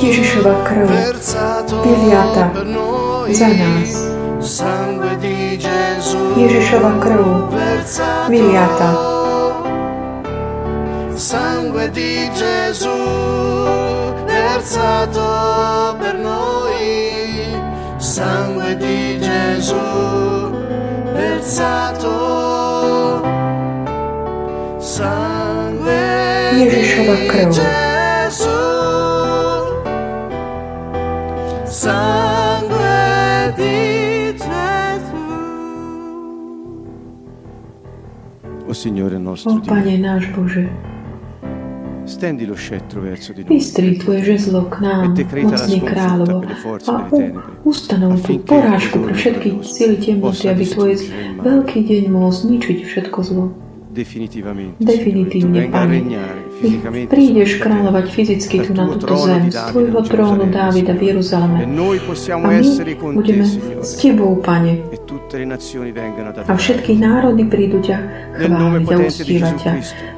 Gesù 0.00 0.06
Ježišova 0.06 0.54
krv 0.64 0.88
versato 0.88 1.82
vyliata 1.84 2.48
per 2.54 2.64
noi. 2.64 3.34
za 3.34 3.48
nás. 3.48 3.92
Sangue 4.40 5.12
di 5.20 5.60
Gesù 5.60 6.18
Ježišova 6.40 6.92
krv 7.04 7.52
versato 7.52 8.32
vyliata 8.32 8.90
sangue 11.16 11.90
di 11.92 12.30
Gesù 12.32 12.96
versato 14.24 15.20
per 16.00 16.16
noi 16.16 17.52
sangue 17.98 18.76
di 18.80 19.20
Gesù 19.20 19.84
versato 21.12 22.16
sangue 24.80 26.00
Ježišova 26.56 27.16
krv. 27.28 27.44
di 27.44 27.52
Gesù 27.52 27.89
O 38.70 38.74
Signore 38.74 39.18
nostro 39.18 39.50
O 39.50 39.58
Dio, 39.58 39.74
Pane 39.74 39.98
náš 39.98 40.30
Bože, 40.30 40.70
stendi 42.06 42.46
lo 42.46 42.54
scettro 42.54 43.02
verso 43.02 43.32
di 43.34 43.42
noi. 43.42 43.50
vystri 43.50 43.98
Tvoje 43.98 44.22
žezlo 44.22 44.70
k 44.70 44.78
nám, 44.78 45.10
e 45.10 45.26
sconfitta 45.26 45.90
kráľovo, 45.90 46.38
a 46.86 47.10
ustanov 47.66 48.22
tú 48.22 48.38
porážku 48.38 49.02
pre 49.02 49.14
všetky 49.18 49.58
síly 49.66 49.98
temnoty, 49.98 50.46
aby 50.46 50.62
Tvoj 50.62 51.02
veľký 51.42 51.82
deň 51.82 52.02
mohol 52.14 52.30
zničiť 52.30 52.78
všetko 52.86 53.18
zlo. 53.26 53.50
definitivamente 53.90 54.78
Definitívne, 54.86 55.66
Pane. 55.66 55.98
Prídeš 57.08 57.60
kráľovať 57.60 58.06
fyzicky 58.12 58.56
tu 58.68 58.70
na 58.76 58.84
túto 58.88 59.16
zem 59.24 59.48
z 59.48 59.58
Tvojho 59.72 60.00
trónu 60.04 60.44
Dávida 60.48 60.92
v. 60.92 61.00
Jeruzaleme. 61.10 61.64
E 61.64 61.66
A 61.66 62.48
my 62.48 62.60
budeme 63.16 63.44
s 63.80 63.90
Tebou, 63.98 64.36
Pane, 64.38 64.84
E 64.92 65.00
a 66.46 66.52
všetky 66.54 66.98
národy 66.98 67.46
prídu 67.46 67.78
ťa 67.78 67.96
chváliť 68.34 68.86
a 68.90 68.96
uctívať 68.98 69.54
ťa. 69.62 69.72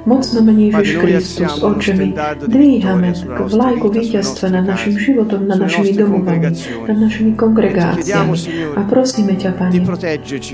Mocno 0.08 0.38
mení 0.40 0.72
Ježiš 0.72 0.96
Kristus, 0.98 1.36
alziamo 1.42 1.66
uno 1.68 1.76
Oče, 1.76 1.92
my 1.92 2.06
stendardo 2.08 2.44
di 2.46 2.52
dvíhame 2.52 3.08
nostra 3.12 3.36
vlajku 3.44 3.86
víťazstva 3.92 4.46
nad 4.50 4.64
našim 4.66 4.94
životom, 4.98 5.40
nad 5.46 5.58
našimi 5.60 5.90
domovami, 5.94 6.48
nad 6.88 6.98
našimi 6.98 7.32
kongregáciami. 7.36 8.36
A 8.74 8.80
prosíme 8.88 9.34
ťa, 9.36 9.50
Pane, 9.52 9.78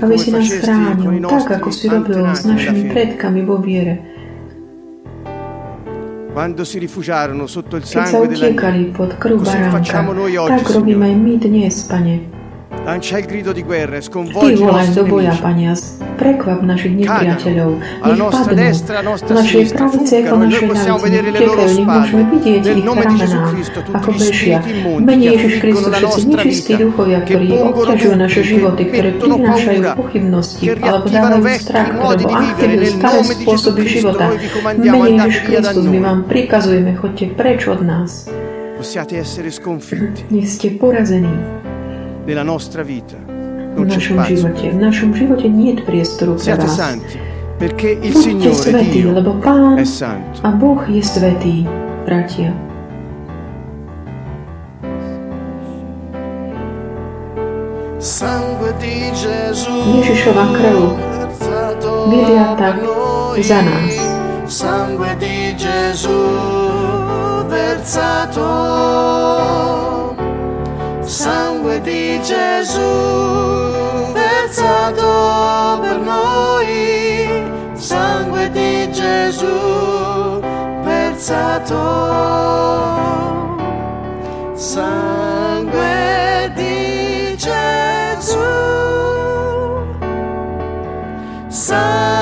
aby 0.05 0.15
si 0.19 0.29
nás 0.29 0.47
chránil, 0.49 1.11
tak 1.23 1.45
ako 1.61 1.69
si 1.71 1.85
robil 1.87 2.19
s 2.29 2.43
našimi 2.43 2.91
predkami 2.91 3.39
vo 3.47 3.57
viere. 3.63 4.18
Quando 6.39 6.63
si 6.63 6.79
rifugiarono 6.79 7.47
sotto 7.47 7.75
il 7.75 7.83
Keď 7.83 7.91
sa 7.91 8.05
sangue 8.07 8.31
utiekali 8.31 8.95
pod 8.95 9.19
krv 9.19 9.43
Così 9.43 9.59
baránka, 9.59 9.75
facciamo 9.75 10.15
noi 10.15 10.39
oggi, 10.39 10.55
tak 10.55 10.71
robíme 10.71 11.03
Signore. 11.03 11.11
aj 11.11 11.15
my 11.19 11.35
dnes, 11.35 11.75
Pane. 11.83 12.38
Ty 14.39 14.55
volaj 14.55 14.87
do 14.95 15.03
boja, 15.05 15.33
a 15.35 15.51
prekvap 16.19 16.59
našich 16.67 16.99
nepriateľov. 16.99 17.71
Nech 17.79 18.19
padnú 18.27 18.67
našej 19.39 19.63
pravici 19.71 20.13
ako 20.19 20.35
našej 20.35 20.67
ľavici. 20.67 20.89
vedere 20.99 21.27
Nech 21.31 21.39
nech 21.39 21.87
môžeme 21.87 22.23
vidieť 22.35 22.61
ich 22.75 22.83
ramená, 22.83 23.39
ako 23.95 24.09
bežia. 24.19 24.57
mene 24.99 25.25
Ježiš 25.31 25.53
Kristus, 25.63 25.91
všetci 25.95 26.21
nečistí 26.27 26.73
duchovia, 26.75 27.19
ktorí 27.23 27.47
obťažujú 27.55 28.15
naše 28.19 28.41
životy, 28.43 28.81
ktoré 28.91 29.09
prinášajú 29.15 29.81
pochybnosti, 29.95 30.63
alebo 30.83 31.05
dávajú 31.07 31.43
strach, 31.55 31.89
alebo 31.95 32.27
aktivujú 32.27 32.85
staré 32.99 33.21
spôsoby 33.39 33.81
života. 33.87 34.25
mene 34.75 35.07
Ježiš 35.15 35.37
Kristus, 35.47 35.83
my 35.87 35.99
vám 36.03 36.19
prikazujeme, 36.27 36.91
choďte 36.99 37.25
preč 37.35 37.63
od 37.71 37.79
nás. 37.79 38.27
Nie 40.31 40.45
ste 40.47 40.67
porazení 40.79 41.31
Nella 42.29 42.43
nostra 42.43 42.83
vita 42.83 43.17
non 43.25 43.87
c'è 43.87 43.99
spazio. 43.99 44.53
Siate 46.37 46.67
santi, 46.67 47.17
perché 47.57 47.89
il 47.89 48.11
Buďte 48.11 48.19
Signore 48.19 48.53
svetí, 48.53 48.89
Dio 48.91 49.11
lebo 49.11 49.33
Pán 49.39 49.77
è 49.79 49.83
santo. 49.83 50.39
a 50.43 50.49
Boh 50.49 50.87
je 50.87 51.01
svetý, 51.01 51.65
bratia. 52.05 52.53
Ježišova 59.97 60.45
krv 60.53 60.97
per 62.57 62.75
noi. 62.77 63.41
za 63.41 63.61
nás. 63.61 63.97
Sangue 64.45 65.15
di 65.17 65.55
Gesù 65.57 66.13
versato. 67.49 68.49
Sangue 71.09 71.81
di 71.81 72.21
Gesù 72.21 74.13
versato 74.13 75.79
per 75.81 75.97
noi. 75.97 77.73
Sangue 77.73 78.47
di 78.51 78.91
Gesù 78.91 80.39
versato. 80.83 81.81
Sangue 84.53 86.51
di 86.53 87.35
Gesù. 87.35 88.37
Sangue 91.47 92.18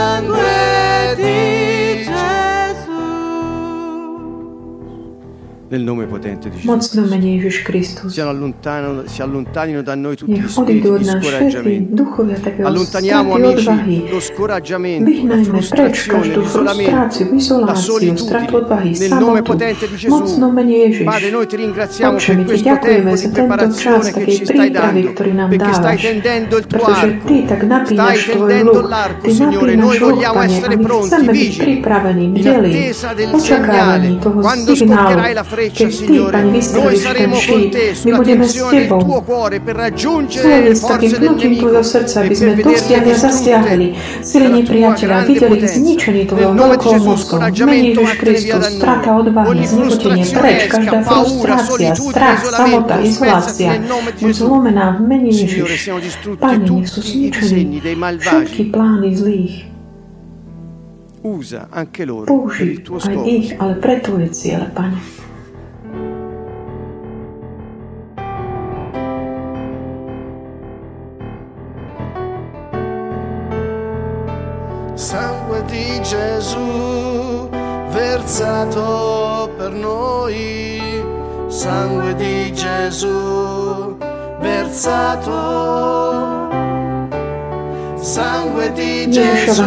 Nel 5.69 5.81
nome 5.81 6.05
potente 6.05 6.47
di 6.49 6.55
Gesù. 6.55 6.67
Mocno 6.71 7.01
mene 7.11 7.25
Ježiš 7.35 7.61
Kristus. 7.63 8.13
Siano 8.13 8.29
allontano- 8.29 9.03
si 9.05 9.21
allontanino 9.21 9.81
da 9.81 9.95
noi 9.95 10.15
tutti 10.15 10.31
gli 10.31 10.39
Nech 10.39 10.47
spiriti 10.49 10.87
odídu 10.87 10.93
od 10.95 10.99
di 11.01 11.05
nás 11.05 11.19
všetky 11.19 11.27
scoraggiamento. 11.27 11.91
duchovia 11.91 12.37
takého 12.39 12.67
Allontaniamo 12.71 13.29
straty 13.35 13.43
amici 13.43 13.67
odvahy. 13.67 13.97
lo 14.07 14.19
scoraggiamento, 14.23 15.03
la 15.03 15.11
Vyhnajme 15.11 15.43
preč 15.43 15.51
frustrazione, 15.51 16.17
každú 16.23 16.39
l'isolamento, 16.39 16.87
frustráciu, 16.87 17.23
la 17.27 17.35
izoláciu, 17.35 17.83
solitudine. 17.83 18.23
stratu 18.23 18.53
odvahy, 18.55 18.91
Nel 18.95 19.09
nome 19.11 19.19
samotu. 19.43 19.43
potente 19.51 19.83
di 19.91 19.95
Gesù. 19.99 20.15
Mocno 20.15 20.45
mene 20.55 20.71
Ježiš. 20.71 21.03
Padre, 21.03 21.29
noi 21.35 21.45
ti 21.51 21.55
ringraziamo 21.59 22.15
Oče, 22.15 22.27
per 22.31 22.35
my 22.37 22.43
ti 22.43 22.47
questo 22.47 22.67
ďakujeme 22.71 23.03
tempo 23.03 23.15
za 23.17 23.27
di 23.27 23.33
tento 23.35 23.35
čas 23.35 23.43
preparazione 23.43 24.07
che 24.07 24.19
takej 24.23 24.35
ci 24.39 24.45
stai 24.47 24.55
prípravy, 24.71 24.99
dando, 25.03 25.11
ktorý 25.11 25.31
nám 25.35 25.47
perché 25.51 25.73
stai 25.75 25.95
dávaš. 25.99 26.07
tendendo 26.07 26.53
il 26.55 26.65
tuo 26.65 26.77
Pretože 26.79 27.07
arco, 27.11 27.25
ty 27.27 27.35
tak 27.43 27.59
stai 27.59 27.67
napínaš 27.75 28.19
tvoj 28.23 28.31
tendendo 28.47 28.79
luk, 28.79 28.87
l'arco, 28.87 29.23
ty 29.27 29.31
Signore. 29.35 29.71
napínaš 29.75 29.83
Noi 29.83 29.97
luk, 29.99 30.07
vogliamo 30.15 30.39
Pane, 30.39 30.47
essere 30.47 30.73
a 30.73 30.77
my 30.79 30.83
pronti, 30.87 31.07
chceme 31.11 31.27
byť 31.27 31.35
vigili, 31.35 31.63
pripravení, 31.67 32.23
in 32.23 32.31
bdeli, 32.31 32.69
attesa 32.71 33.09
del 33.13 33.29
očakávaní 33.35 34.07
segnale. 34.15 34.23
toho 34.23 34.39
Quando 34.39 34.71
signálu. 34.71 34.95
scoccherai 35.11 35.33
la 35.35 35.43
freccia, 35.43 35.55
Ten 35.57 35.89
saremo 37.01 37.33
con 37.33 37.41
štít, 37.41 37.71
te 37.73 37.95
my 38.05 38.11
budeme 38.13 38.45
s 38.45 38.53
tebou. 38.69 39.01
tuo 39.01 39.21
cuore 39.25 39.57
per 39.59 39.75
raggiungere 39.75 40.45
Súľadne 40.45 40.69
le 40.69 40.75
s 40.77 40.81
takým 40.85 41.11
nemico 41.17 41.65
tvojho 41.65 41.81
srdca, 41.81 42.15
aby 42.21 42.35
sme 42.37 42.51
dosiahli 42.61 43.09
a 43.09 43.17
zasiahli 43.17 43.87
nepriateľa, 44.53 45.17
grande 45.17 45.33
videli 45.33 45.57
nome 46.53 46.77
di 46.77 46.85
veľkou 46.85 46.93
Gesù, 46.93 47.09
mocou. 47.09 47.17
V 47.17 47.17
mene 47.17 47.21
scoraggiamento, 47.25 47.99
Ježiš 48.05 48.17
Kristus, 48.21 48.63
strata 48.77 49.09
odvahy, 49.17 49.65
znepotenie, 49.65 50.25
preč, 50.29 50.61
každá 50.69 50.99
frustrácia, 51.01 51.91
strach, 51.97 52.41
samota, 52.45 52.95
izolácia. 53.01 53.71
Buď 54.21 54.33
zlomená 54.37 54.85
v 54.93 55.01
mene 55.09 55.29
Ježiš. 55.33 55.89
Pane, 56.37 56.69
nech 56.69 56.85
sú 56.85 57.01
zničení 57.01 57.81
všetky 57.81 58.61
plány 58.69 59.09
zlých. 59.17 59.55
Použij 61.25 61.65
aj 62.85 63.17
ich, 63.25 63.57
ale 63.57 63.73
pre 63.81 63.97
Tvoje 64.05 64.29
ciele, 64.29 64.69
Pane. 64.69 65.16
Gesù 76.07 77.49
versato 77.89 79.49
per 79.57 79.71
noi. 79.71 80.79
Sangue 81.47 82.15
di 82.15 82.53
Gesù 82.53 83.97
versato. 84.39 85.35
Sangue 87.99 88.71
di 88.71 89.11
Gesù 89.11 89.63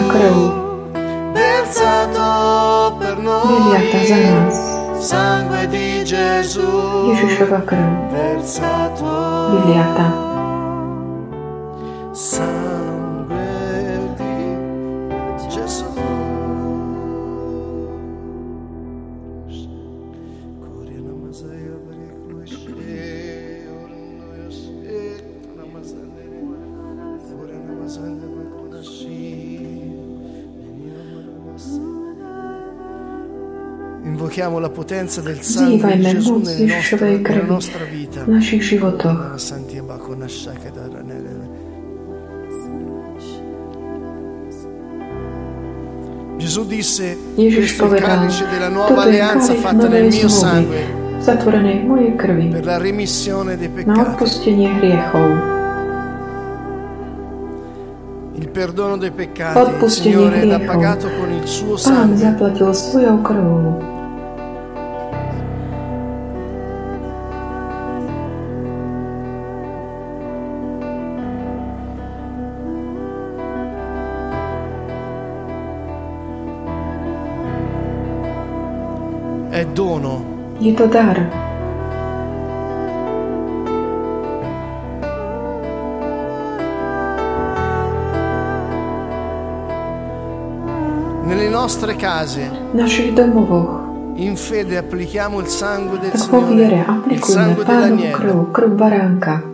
versato 1.35 2.97
per 2.99 3.19
noi. 3.19 4.57
Sangue 4.99 5.69
di 5.69 6.03
Gesù 6.05 7.13
krv 7.37 8.11
versato. 8.11 9.11
Invochiamo 34.41 34.59
la 34.59 34.71
potenza 34.73 35.21
del 35.21 35.43
sangue 35.43 35.97
di 35.97 36.01
Gesù 36.01 36.41
nostre- 36.41 36.65
Ježišovej 36.65 37.21
nella 37.21 37.45
nostra 37.45 37.85
vita. 37.85 38.25
v 38.25 38.29
našich 38.41 38.63
životoch. 38.65 39.37
Daranele. 40.73 41.45
Gesù 46.41 46.65
disse, 46.65 47.21
Ježiš 47.37 47.77
povedal, 47.77 48.25
calice 48.25 48.49
della 48.49 48.73
nuova 48.73 48.89
toto 48.89 49.13
je 49.13 49.21
alleanza 49.21 49.53
kalich 49.53 49.61
fatta 49.61 49.89
nel 49.93 50.09
novej 50.09 50.09
mio 50.09 50.29
zmluvy, 50.29 50.41
sangue 50.41 50.83
zatvorenej 51.21 51.77
v 51.77 51.85
mojej 51.85 52.13
krvi, 52.17 52.49
per 52.49 52.65
la 52.65 52.79
remissione 52.81 53.61
dei 53.61 53.69
na 53.69 53.75
peccati. 53.77 54.01
odpustenie 54.01 54.69
hriechov. 54.81 55.29
Il 58.41 58.49
perdono 58.49 58.97
dei 58.97 59.13
peccati, 59.13 59.53
il 59.53 59.69
Odpustenie 59.69 60.33
hriechov. 60.33 60.81
Pán 61.85 62.17
zaplatil 62.17 62.73
svojou 62.73 63.21
krvou. 63.21 64.00
È 79.91 79.93
dono. 79.93 80.25
Je 80.59 80.73
to 80.75 80.87
dar. 80.87 81.29
Nelle 91.25 91.49
nostre 91.49 91.97
case, 91.97 92.51
V 92.73 92.75
našich 92.77 93.13
domovoch 93.15 93.89
in 94.15 94.37
fede, 94.37 94.77
applichiamo 94.77 95.41
il 95.41 95.47
sangue 95.47 95.99
del 95.99 96.11
tak 96.11 96.29
vo 96.29 96.45
viere 96.45 96.69
Signore, 96.69 96.75
il 96.77 96.87
aplikujme 96.89 97.43
sangue 97.43 97.65
pánovu 97.65 97.97
dell'agnello. 97.97 98.17
krv, 98.17 98.51
krv 98.51 98.73
baránka. 98.75 99.50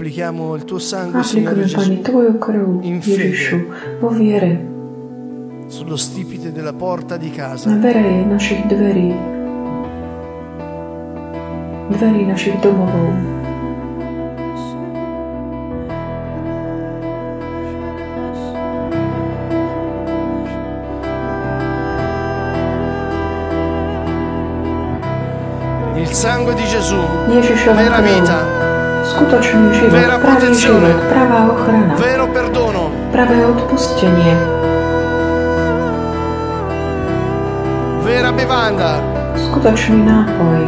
Applichiamo 0.00 0.54
il 0.54 0.64
tuo 0.64 0.78
sangue, 0.78 1.22
Signore 1.22 1.60
Aplikujme, 1.60 1.98
Pane, 1.98 2.40
Gesù, 2.40 2.80
In 2.80 3.02
fede. 3.02 3.66
vo 4.00 4.08
sullo 5.66 5.96
stipite 5.96 6.52
della 6.52 6.72
porta 6.72 7.18
di 7.18 7.28
na 7.28 7.34
casa. 7.36 7.70
verej 7.76 8.24
našich 8.24 8.64
dverí, 8.66 9.12
dverí 11.90 12.24
našich 12.24 12.58
domovov. 12.60 13.38
sangue 26.10 26.54
di 26.54 26.64
Gesù, 26.64 27.00
Ježišova 27.30 27.80
vera 27.80 27.96
krv, 27.96 28.04
vita, 28.04 28.49
skutočný 29.20 29.68
život, 29.76 29.92
pravý 30.16 30.48
život, 30.56 30.96
pravá 31.12 31.52
ochrana, 31.52 31.92
pravé 33.12 33.36
odpustenie, 33.52 34.32
skutočný 39.36 40.08
nápoj, 40.08 40.60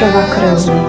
Ježišova 0.00 0.79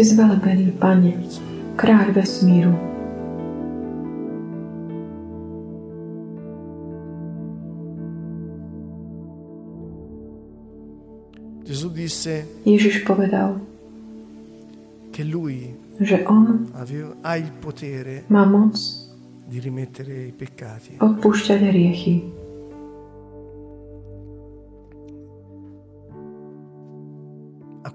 si 0.00 0.16
zvelebený, 0.16 0.80
Pane, 0.80 1.12
kráľ 1.76 2.16
vesmíru. 2.16 2.72
Gesù 11.68 11.92
disse 11.92 12.64
Ježiš 12.64 13.04
povedal, 13.04 13.60
che 15.12 15.20
lui 15.20 15.68
že 16.00 16.24
On 16.24 16.64
aveva- 16.72 17.20
ha 17.20 17.36
il 17.36 17.52
potere 17.60 18.24
má 18.32 18.48
moc 18.48 18.72
di 19.44 19.60
rimettere 19.60 20.24
i 20.24 20.32
peccati. 20.32 20.96
odpúšťať 20.96 21.60
hriechy. 21.60 22.39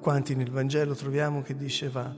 Quanti 0.06 0.36
nel 0.36 0.52
Vangelo 0.52 0.94
troviamo 0.94 1.42
che 1.42 1.58
diceva 1.58 2.14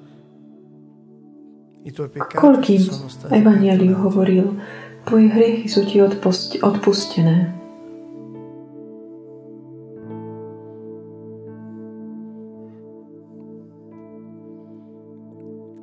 i 1.84 1.92
tuoi 1.96 2.10
peccati 2.12 2.36
Koľkým 2.36 2.82
sono 2.84 3.08
stati 3.08 3.32
Evangeliu 3.32 3.96
hovoril, 3.96 4.60
tvoje 5.08 5.32
hriechy 5.32 5.72
sú 5.72 5.88
ti 5.88 6.04
odpust- 6.04 6.60
odpustené. 6.60 7.56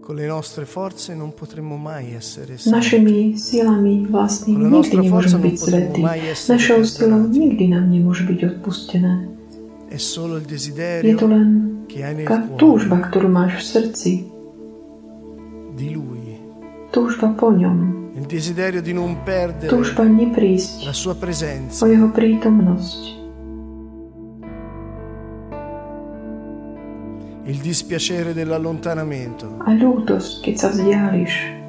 Con 0.04 0.20
le 0.20 0.28
nostre 0.28 0.68
forze 0.68 1.16
non 1.16 1.32
potremmo 1.32 1.80
mai 1.80 2.12
essere 2.12 2.60
santi. 2.60 2.68
Našimi 2.68 3.40
silami 3.40 4.04
vlastnými 4.04 4.60
nikdy 4.60 5.08
nemôžeme 5.08 5.48
byť 5.48 5.56
svetí. 5.56 6.02
Našou 6.52 6.84
silou 6.84 7.24
nikdy 7.32 7.72
nám 7.72 7.88
nemôže 7.88 8.28
byť 8.28 8.60
odpustené. 8.60 9.32
È 9.88 9.96
solo 9.96 10.36
il 10.36 10.44
Je 10.44 10.52
desiderio 10.52 11.16
to 11.16 11.24
len 11.32 11.73
cuore 11.88 12.24
túžba, 12.58 12.96
ktorú 13.08 13.28
máš 13.28 13.60
v 13.60 13.64
srdci. 13.64 14.12
Túžba 16.94 17.34
po 17.34 17.50
ňom. 17.50 18.06
Túžba 19.66 20.06
neprísť 20.06 20.86
o 21.82 21.86
jeho 21.90 22.08
prítomnosť. 22.14 23.00
Il 27.44 27.60
dispiacere 27.60 28.32
dell'allontanamento. 28.32 29.60
A 29.68 29.76
ľútosť, 29.76 30.48
keď 30.48 30.54
sa 30.56 30.68
vzdiališ. 30.72 31.63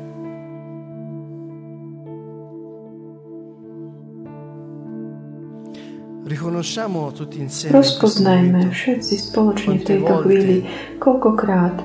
Rozpoznajme 7.71 8.69
všetci 8.69 9.13
spoločne 9.32 9.80
v 9.80 9.84
tejto 9.84 10.13
chvíli, 10.21 10.56
koľkokrát 10.98 11.76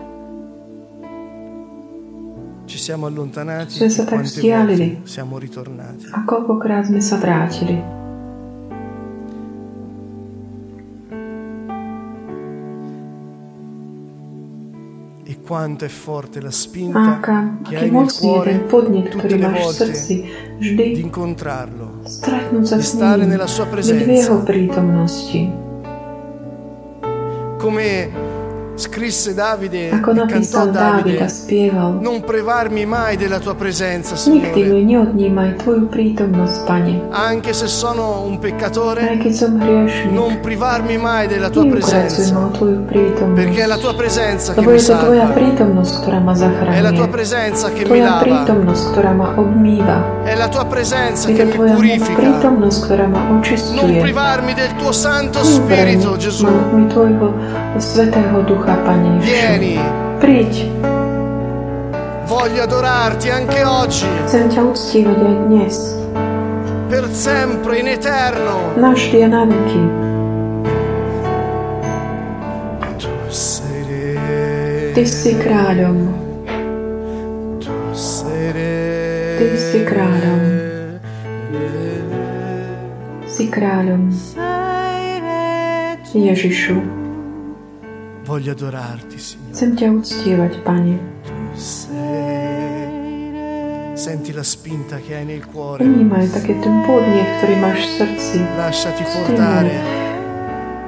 Sme 3.68 3.90
sa 3.90 4.06
tak 4.06 4.22
vzdialili. 4.22 5.02
a 6.10 6.22
koľkokrát 6.22 6.86
sme 6.86 7.02
sa 7.02 7.18
vrátili. 7.18 7.99
Quanto 15.50 15.84
è 15.84 15.88
forte 15.88 16.40
la 16.40 16.46
A 16.46 16.52
spinta 16.52 17.18
aká, 17.18 17.58
che 17.66 17.74
aký 17.74 17.82
hai 17.82 17.90
nel 17.90 18.06
mocný 18.06 18.06
je 18.06 18.14
ten 18.14 18.22
cuore 18.22 18.54
podnet, 18.70 19.06
tutte 19.10 19.26
ktorý 19.26 19.34
le 19.34 19.48
máš 19.50 19.58
v 19.58 19.66
volte 19.66 19.82
srdci, 19.82 20.14
vždy 20.62 20.84
di 20.94 21.02
incontrarlo, 21.02 21.86
stretnúť 22.06 22.64
sa 22.70 22.76
di 22.78 22.86
s 22.86 22.90
stare 22.94 23.22
ním, 23.26 23.30
nella 23.34 23.48
sua 23.50 23.66
byť 23.66 23.74
v 23.74 23.74
jeho 23.74 23.98
presenza. 23.98 24.46
prítomnosti. 24.46 25.40
Come 27.58 28.29
scrisse 28.80 29.34
Davide 29.34 29.92
Ako 29.92 30.10
e 30.10 30.14
cantò 30.16 30.24
napísal 30.24 30.70
Dávid 30.72 31.04
Davide, 31.04 31.24
a 31.24 31.28
spieval, 31.28 31.90
non 32.00 32.24
privarmi 32.24 32.86
mai 32.86 33.16
della 33.20 33.38
tua 33.38 33.54
presenza, 33.54 34.16
nikdy 34.16 34.48
mi 34.64 34.80
Signore, 34.80 34.82
neodnímaj 34.88 35.50
Tvoju 35.60 35.84
prítomnosť, 35.92 36.56
Pane. 36.64 36.92
anche 37.12 37.52
se 37.52 37.68
sono 37.68 38.24
un 38.24 38.40
Aj 38.40 38.40
peccatore, 38.40 39.02
keď 39.20 39.32
som 39.36 39.52
hriešný, 39.60 40.10
non 40.10 40.40
privarmi 40.40 40.96
mai 40.96 41.28
della 41.28 41.52
tua 41.52 41.68
ma 41.68 41.76
presenza, 41.76 42.32
o 42.32 42.48
Tvoju 42.50 42.78
prítomnosť. 42.88 43.36
perché 43.36 43.60
è 43.62 43.68
la 43.68 43.76
tua 43.78 43.94
presenza 43.94 44.48
che 44.56 44.60
Lebo 44.64 44.70
mi 44.72 44.78
je 44.80 44.86
to 44.88 44.96
Tvoja 44.96 45.26
salva, 45.28 45.36
prítomnosť, 45.36 45.92
ktorá 46.00 46.18
ma 46.24 46.32
è 46.72 46.80
la 46.80 46.92
tua 46.96 47.08
presenza 47.12 47.66
che 47.70 47.84
mi 47.84 48.00
lava, 48.00 48.24
prítomnosť, 48.24 48.84
ktorá 48.96 49.12
ma 49.12 49.26
obmýva. 49.36 49.96
è 50.24 50.34
la 50.34 50.48
tua 50.48 50.64
presenza 50.64 51.28
Je 51.28 51.34
che 51.36 51.44
mi 51.44 51.52
purifica. 51.52 52.16
prítomnosť, 52.16 52.78
ktorá 52.88 53.06
ma 53.06 53.20
Non 53.76 53.90
privarmi 54.00 54.54
del 54.54 54.72
tuo 54.80 54.92
Santo 54.92 55.44
Spirito, 55.44 56.16
Gesù. 56.16 56.46
ma 56.48 56.56
mi 56.72 56.86
Tvojho 56.88 57.28
Svetého 57.78 58.40
Ducha, 58.46 58.69
Pane 58.86 59.18
Ježišu. 59.18 59.26
Vieni, 59.26 59.76
Príď, 60.20 60.54
voglio 62.28 62.62
adorarti 62.62 63.30
anche 63.32 63.64
oggi, 63.64 64.06
chcem 64.28 64.46
ťa 64.52 64.60
uctívať 64.62 65.18
aj 65.18 65.36
dnes, 65.48 65.76
per 66.92 67.04
sempre, 67.10 67.80
in 67.80 67.88
eterno. 67.88 68.76
navždy 68.76 69.18
a 69.24 69.28
na 69.28 69.42
veky. 69.48 69.82
Tu 73.00 73.10
sei 73.32 73.80
Ty 74.94 75.04
si 75.06 75.32
kráľom. 75.38 75.98
Ty 79.38 79.56
si 79.56 79.78
kráľom. 79.86 80.42
si 83.24 83.48
kráľom. 83.48 84.12
Ježišu, 86.10 86.99
Voglio 88.30 88.52
adorarti, 88.52 89.18
Signore. 89.18 89.50
chcem 89.58 89.70
ťa 89.74 89.86
uctievať, 89.90 90.52
Pane. 90.62 90.94
Senti 93.98 94.30
la 94.30 94.46
spinta 94.46 95.02
che 95.02 95.18
hai 95.18 95.26
nel 95.26 95.42
cuore. 95.50 95.82
Vnímaj 95.82 96.30
také 96.30 96.54
ten 96.62 96.86
podnet, 96.86 97.26
ktorý 97.42 97.54
máš 97.58 97.82
v 97.82 97.90
srdci. 97.98 98.38
Lasciati 98.54 99.02
portare. 99.02 99.74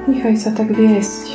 Nechaj 0.07 0.39
sa 0.39 0.55
tak 0.55 0.71
viesť. 0.71 1.32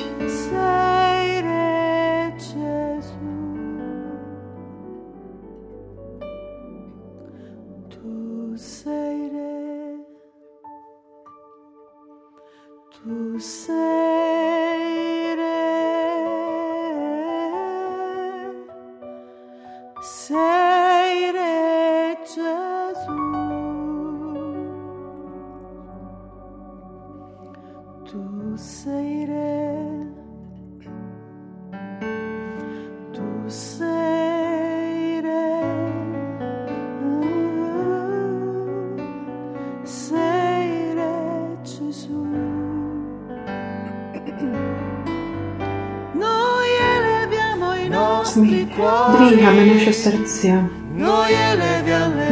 Srdcia, 50.09 50.64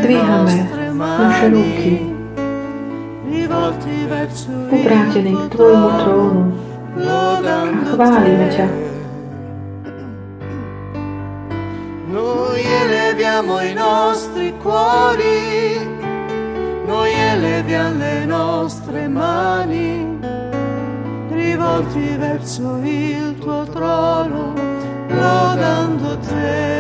dvíhame 0.03 0.57
nostre 0.97 1.19
naše 1.19 1.49
ruky, 1.49 1.93
mani, 1.93 2.13
rivolti 3.29 3.97
verso 4.09 4.49
obrátení 4.73 5.37
k 5.37 5.45
Tvojmu 5.53 5.89
trónu 6.01 6.43
a 7.05 7.21
chválime 7.93 8.49
ťa. 8.49 8.69
Noi 12.17 12.65
eleviamo 12.65 13.61
i 13.61 13.77
nostri 13.77 14.57
cuori, 14.57 15.77
noi 16.89 17.13
eleviamo 17.13 18.01
le 18.01 18.25
nostre 18.25 19.05
mani, 19.05 20.01
rivolti 21.29 22.17
verso 22.17 22.81
il 22.81 23.37
tuo 23.37 23.69
trono, 23.69 24.57
lodando 25.13 26.17
te. 26.25 26.76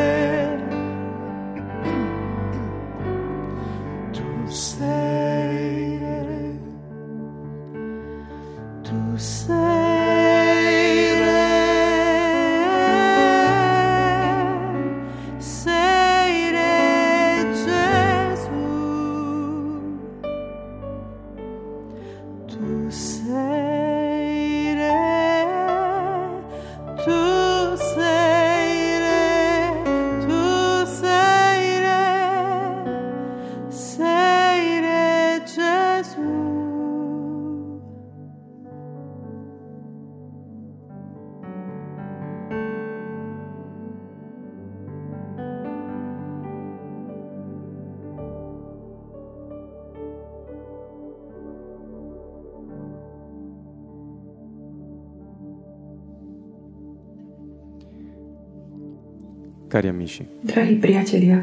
Cari 59.77 59.89
amici, 59.89 60.27
Drahí 60.41 60.77
priatelia, 60.77 61.37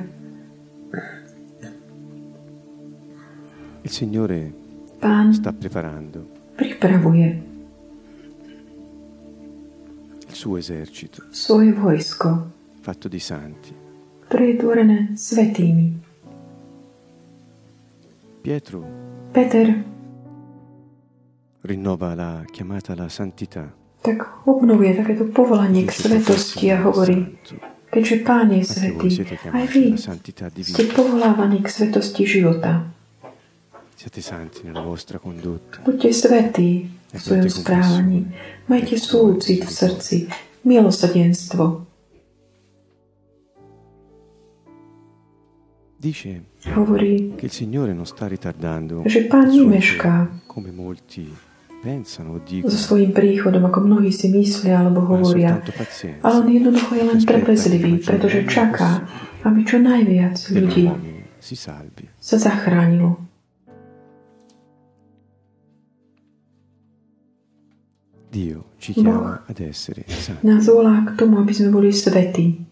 il 3.82 3.92
Signore 3.92 4.52
Pán 4.98 5.34
sta 5.36 5.54
preparando 5.54 6.26
pripravuje 6.56 7.44
il 10.26 10.34
suo 10.34 10.58
esercito 10.58 11.22
svoje 11.30 11.78
vojsko, 11.78 12.50
fatto 12.82 13.06
di 13.06 13.20
santi. 13.22 13.70
ktoré 14.26 14.50
je 14.50 14.56
tvorené 14.58 14.98
svetými. 15.14 15.94
Pietro 18.42 18.82
Peter. 19.30 19.78
rinnova 21.62 22.18
la 22.18 22.42
chiamata 22.50 22.98
alla 22.98 23.10
santità. 23.14 23.70
tak 24.02 24.42
obnovuje 24.50 24.98
takéto 24.98 25.30
povolanie 25.30 25.86
k 25.86 25.94
svetosti 25.94 26.74
a 26.74 26.82
"Professi 26.82 26.98
hovorí, 26.98 27.18
santo, 27.22 27.73
keďže 27.94 28.16
Pán 28.26 28.50
je 28.50 28.64
svetý, 28.66 29.08
aj 29.54 29.66
vy 29.70 29.84
ste 30.66 30.84
povolávaní 30.90 31.62
k 31.62 31.70
svetosti 31.70 32.26
života. 32.26 32.90
Buďte 35.86 36.10
svetí 36.12 36.70
v 37.14 37.20
svojom 37.22 37.50
správaní. 37.54 38.20
Majte 38.68 38.98
súcit 38.98 39.64
v 39.64 39.72
srdci, 39.72 40.18
milosadenstvo. 40.66 41.86
Dice 46.04 46.44
Hovorí, 46.76 47.32
che 47.40 47.46
il 47.48 47.52
Signore 47.52 47.96
non 47.96 48.04
sta 48.04 48.28
ritardando 48.28 49.08
že 49.08 49.24
Pán 49.24 49.48
nemešká 49.48 50.44
come 50.52 50.76
molti 50.76 51.32
so 52.64 52.80
svojím 52.80 53.12
príchodom, 53.12 53.68
ako 53.68 53.80
mnohí 53.84 54.08
si 54.16 54.32
myslia 54.32 54.80
alebo 54.80 55.04
hovoria. 55.04 55.60
Ale 56.24 56.34
on 56.40 56.48
jednoducho 56.48 56.96
je 56.96 57.04
len 57.04 57.20
trpezlivý, 57.20 58.00
pretože 58.00 58.48
čaká, 58.48 59.04
aby 59.44 59.68
čo 59.68 59.84
najviac 59.84 60.40
ľudí 60.56 60.88
sa 62.24 62.36
zachránilo. 62.40 63.20
Boh 68.34 69.38
Nás 70.42 70.66
volá 70.66 71.06
k 71.06 71.12
tomu, 71.20 71.38
aby 71.38 71.54
sme 71.54 71.70
boli 71.70 71.94
svetí, 71.94 72.66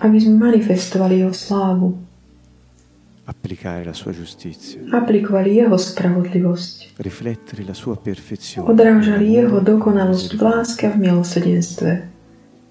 aby 0.00 0.16
sme 0.16 0.34
manifestovali 0.40 1.20
jeho 1.20 1.34
slávu, 1.36 2.07
applicare 3.28 3.84
la 3.84 3.92
sua 3.92 4.12
giustizia, 4.16 4.80
aplikovali 4.88 5.60
jeho 5.60 5.76
spravodlivosť, 5.76 6.96
riflettere 6.96 7.60
la 7.60 7.76
sua 7.76 8.00
perfezione, 8.00 8.64
odrážali 8.64 9.36
jeho 9.36 9.60
dokonalosť 9.60 10.30
v 10.32 10.40
láske 10.40 10.88
a 10.88 10.96
v 10.96 10.98
milosedenstve, 11.04 11.90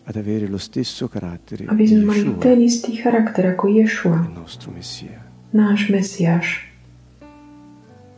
ad 0.08 0.16
avere 0.18 0.50
lo 0.50 0.58
stesso 0.58 1.06
carattere 1.06 1.70
aby 1.70 1.84
sme 1.86 2.02
mali 2.10 2.22
ten 2.42 2.58
istý 2.64 2.98
charakter 2.98 3.54
ako 3.54 3.70
Ješua, 3.70 4.18
il 4.26 4.34
nostro 4.34 4.74
Messia. 4.74 5.22
náš 5.54 5.94
Mesiáš. 5.94 6.66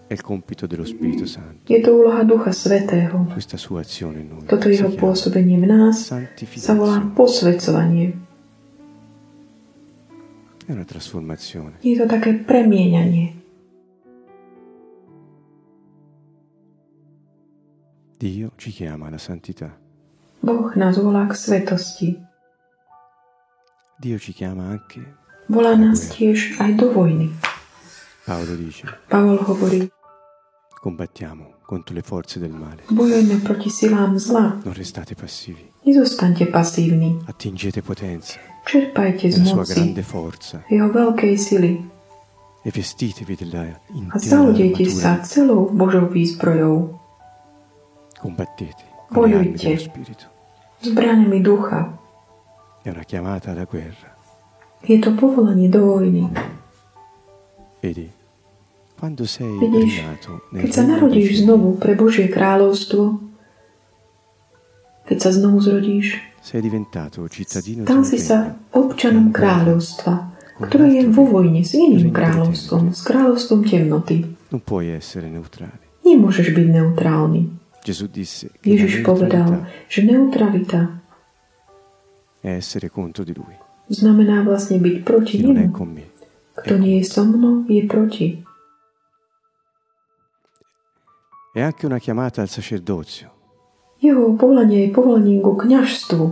È 0.09 0.13
il 0.17 0.25
compito 0.25 0.65
dello 0.65 0.89
Spirito 0.89 1.29
Santo. 1.29 1.69
Je 1.69 1.77
to 1.85 1.93
úloha 1.93 2.25
Ducha 2.25 2.49
Svetého. 2.49 3.29
Questa 3.29 3.61
sua 3.61 3.85
azione 3.85 4.25
in 4.25 4.33
noi 4.33 4.49
Toto 4.49 4.65
jeho 4.65 4.89
pôsobenie 4.97 5.61
v 5.61 5.69
nás 5.69 6.09
sa 6.57 6.73
volá 6.73 6.97
posvedcovanie. 7.13 8.28
È 10.69 10.71
una 10.71 10.85
trasformazione. 10.85 11.77
Je 11.81 11.97
to 11.97 12.05
také 12.05 12.33
premieňanie. 12.45 13.33
Dio 18.19 18.51
ci 18.55 18.69
chiama 18.69 19.07
alla 19.07 19.17
santità. 19.17 19.75
Boh 20.39 20.75
nás 20.75 20.97
volá 21.01 21.25
k 21.25 21.33
svetosti. 21.33 22.21
Dio 23.97 24.19
ci 24.19 24.31
chiama 24.31 24.69
anche, 24.69 25.01
Volá 25.49 25.73
nás 25.75 26.05
tiež 26.13 26.61
aj 26.61 26.75
do 26.77 26.93
vojny. 26.93 27.33
Paolo 28.25 28.53
dice, 28.55 28.85
Pavol 29.09 29.41
hovorí, 29.41 29.89
combattiamo 30.79 31.65
contro 31.65 31.95
le 31.95 32.03
forze 32.03 32.39
del 32.39 32.53
male. 32.53 32.83
bojujeme 32.93 33.41
proti 33.41 33.69
silám 33.69 34.19
zla. 34.19 34.61
Non 34.63 34.73
restate 34.73 35.15
passivi. 35.15 35.65
Nezostaňte 35.81 36.45
pasívni. 36.45 37.17
Attingete 37.25 37.81
potenza 37.81 38.37
Čerpajte 38.69 39.33
z 39.33 39.41
moci 39.49 39.97
jeho 40.69 40.89
veľkej 40.93 41.33
sily 41.41 41.81
e 42.61 42.69
a 44.13 44.15
zaudejte 44.21 44.85
sa 44.93 45.17
celou 45.25 45.73
Božou 45.73 46.05
výzbrojou, 46.05 46.93
Bojujte. 49.09 49.73
zbraniami 50.85 51.39
ducha. 51.41 51.97
Je 54.85 54.97
to 55.01 55.09
povolanie 55.17 55.65
do 55.65 55.89
vojny. 55.89 56.29
Vedi, 57.81 58.05
quando 59.01 59.25
sei 59.25 59.49
Vidíš, 59.49 60.05
keď 60.53 60.69
sa 60.69 60.85
narodíš 60.85 61.41
znovu 61.41 61.73
pre 61.81 61.97
Božie 61.97 62.29
kráľovstvo, 62.29 63.17
keď 65.09 65.17
sa 65.17 65.33
znovu 65.33 65.57
zrodíš, 65.57 66.28
stal 66.41 68.01
si 68.03 68.19
sa 68.19 68.37
občanom 68.71 69.31
kráľovstva, 69.31 70.13
ktoré 70.59 70.87
je 70.99 71.03
vo 71.11 71.23
vojne 71.27 71.61
s 71.63 71.75
iným 71.75 72.11
kráľovstvom, 72.11 72.95
s 72.95 73.01
kráľovstvom 73.03 73.67
temnoty. 73.67 74.25
Nemôžeš 76.03 76.47
byť 76.55 76.67
neutrálny. 76.73 77.41
Ježiš 78.65 78.93
povedal, 79.05 79.67
že 79.87 79.99
neutralita 80.03 80.99
znamená 83.89 84.45
vlastne 84.45 84.77
byť 84.79 84.95
proti 85.03 85.43
nemu. 85.43 85.73
Kto 86.59 86.75
nie 86.75 86.99
je 86.99 87.05
so 87.07 87.23
mnou, 87.23 87.63
je 87.71 87.83
proti. 87.87 88.27
È 91.55 91.61
anche 91.61 91.85
una 91.85 91.97
chiamata 91.97 92.41
al 92.41 92.49
sacerdozio. 92.49 93.38
Jeho 93.99 94.35
povolanie 94.39 94.87
je 94.87 94.95
povolaním 94.95 95.43
ku 95.43 95.59
kňažstvu. 95.59 96.23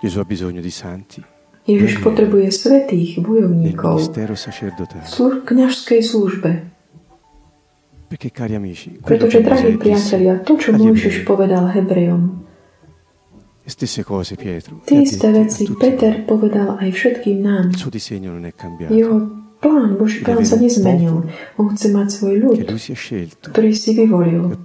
Gesù 0.00 0.16
ha 0.16 0.24
bisogno 0.24 0.64
di 0.64 0.72
santi 0.72 1.20
Ježiš 1.68 2.00
potrebuje 2.00 2.48
svetých 2.50 3.20
bojovníkov 3.20 4.10
v 4.10 5.40
kňažskej 5.44 6.00
službe. 6.00 6.50
Pretože, 9.06 9.38
drahí 9.38 9.78
priatelia, 9.78 10.42
to, 10.42 10.58
čo 10.58 10.74
Mojžiš 10.74 11.22
povedal 11.22 11.70
Hebrejom, 11.70 12.42
tie 14.82 14.98
isté 15.06 15.30
veci. 15.30 15.62
Peter 15.78 16.26
povedal 16.26 16.74
aj 16.82 16.90
všetkým 16.90 17.38
nám. 17.38 17.70
Jeho 18.90 19.16
plán, 19.60 20.00
Boží 20.00 20.24
plán 20.24 20.42
sa 20.42 20.56
nezmenil. 20.56 21.28
On 21.60 21.68
chce 21.68 21.92
mať 21.92 22.08
svoj 22.08 22.34
ľud, 22.40 22.58
ktorý 23.44 23.70
si 23.76 23.92
vyvolil, 23.92 24.56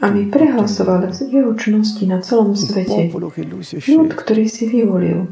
aby 0.00 0.20
prehlasoval 0.32 1.12
jeho 1.12 1.52
čnosti 1.52 2.04
na 2.08 2.24
celom 2.24 2.56
svete. 2.56 3.12
Ľud, 3.12 4.10
ktorý 4.16 4.44
si 4.48 4.64
vyvolil. 4.66 5.28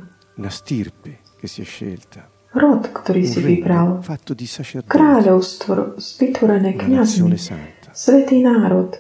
Rod, 2.51 2.83
ktorý 2.91 3.23
si 3.25 3.39
vybral. 3.39 4.03
Kráľovstvo 4.91 5.97
vytvorené 5.97 6.75
kniazmi. 6.75 7.39
Svetý 7.95 8.43
národ. 8.43 8.99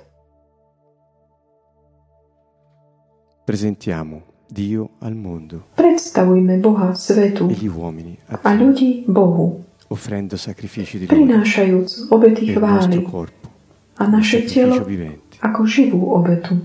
Presentiamo 3.42 4.29
Dio 4.50 4.90
al 4.98 5.14
mondo 5.14 5.64
Predstavujme 5.74 6.56
Boha 6.58 6.94
svetu 6.94 7.48
e 7.48 7.54
gli 7.54 7.68
uomini 7.70 8.18
a 8.26 8.38
a 8.42 8.50
ľudí 8.54 9.06
Bohu, 9.06 9.62
offrendo 9.88 10.36
sacrifici 10.36 10.98
di 10.98 11.06
prinášajúc 11.06 12.10
obety 12.10 12.50
e 12.50 12.54
chvály 12.58 13.02
corpo 13.06 13.46
a 13.94 14.06
naše 14.10 14.42
telo 14.50 14.82
vivente, 14.82 15.38
ako 15.38 15.60
živú 15.66 16.10
obetu, 16.16 16.58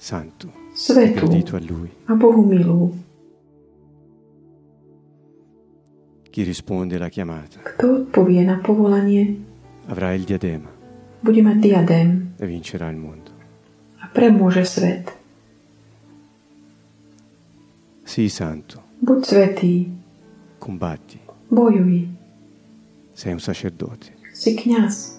santo, 0.00 0.48
svetu 0.72 1.28
a 1.52 1.60
Lui. 1.60 1.90
a 2.08 2.14
Bohu 2.16 2.46
milú. 2.48 2.94
Chi 6.30 6.44
risponde 6.44 6.96
alla 6.96 7.08
chiamata 7.08 7.60
Kto 7.60 8.06
odpovie 8.06 8.44
na 8.46 8.56
povolanie, 8.62 9.36
avrà 9.90 10.14
il 10.14 10.24
diadema 10.24 10.70
bude 11.18 11.42
mať 11.42 11.58
diadém 11.58 12.30
e 12.38 12.46
vincerà 12.46 12.88
il 12.90 12.96
mondo. 12.96 13.30
a 13.98 14.06
premôže 14.06 14.62
svet. 14.64 15.17
Sii 18.08 18.28
santo, 18.32 18.80
Buď 19.04 19.20
svetý, 19.24 19.74
combatti, 20.58 21.20
bojuj, 21.52 22.08
sei 23.14 23.32
un 23.36 23.40
sacerdote. 23.40 24.16
si 24.32 24.56
kňaz. 24.56 25.18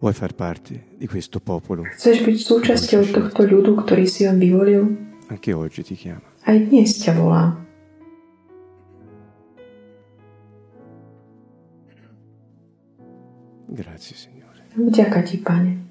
Vuoi 0.00 0.12
far 0.12 0.32
parte 0.34 0.84
di 0.96 1.06
questo 1.10 1.40
popolo? 1.42 1.82
Chceš 1.82 2.22
byť 2.22 2.38
súčasťou 2.38 3.02
tohto 3.10 3.42
ľudu, 3.42 3.82
ktorý 3.82 4.06
si 4.06 4.30
on 4.30 4.38
vyvolil? 4.38 4.82
Anche 5.26 5.50
oggi 5.50 5.82
ti 5.82 5.98
chiama. 5.98 6.22
Aj 6.46 6.54
dnes 6.54 7.02
ťa 7.02 7.12
volá. 7.18 7.67
Grazie 13.68 14.16
Signore. 14.16 14.64
Vďaka 14.76 15.22
ti, 15.22 15.36
Pane. 15.38 15.88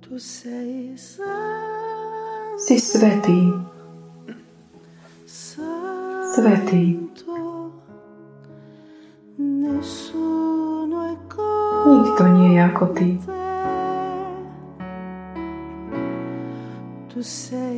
Tu 0.00 0.18
sei 0.18 0.98
santo, 0.98 2.58
Si 2.58 2.76
svetý, 2.76 3.69
come 6.42 7.00
Nikto 11.86 12.22
nie 12.28 12.54
je 12.54 12.60
ako 12.64 12.84
ty. 12.92 13.08
Tu 17.08 17.18
sei 17.24 17.69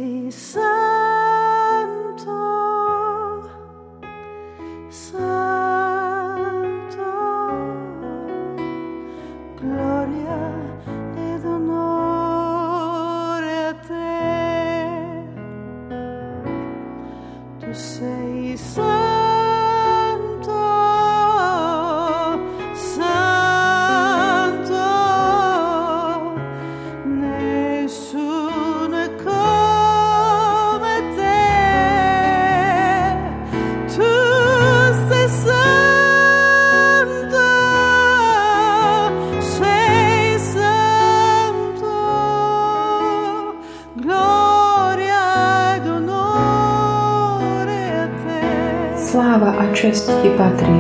Sláva 49.43 49.59
a 49.59 49.75
čest 49.75 50.07
ti 50.07 50.31
patrí. 50.39 50.79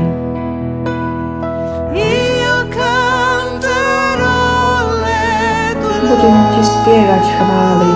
Budem 6.07 6.37
ti 6.55 6.63
spievať 6.63 7.25
chvály. 7.27 7.91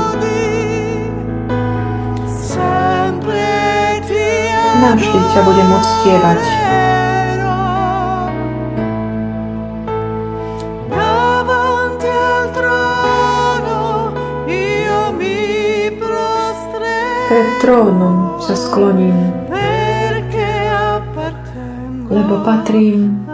Navždy 4.82 5.20
ťa 5.30 5.40
budem 5.46 5.68
uctievať. 5.70 6.42
Pred 17.30 17.48
trónom 17.62 18.42
sa 18.42 18.58
skloním, 18.58 19.46
appartengo 22.16 22.36
lebo 22.36 22.40
patrím 22.44 23.26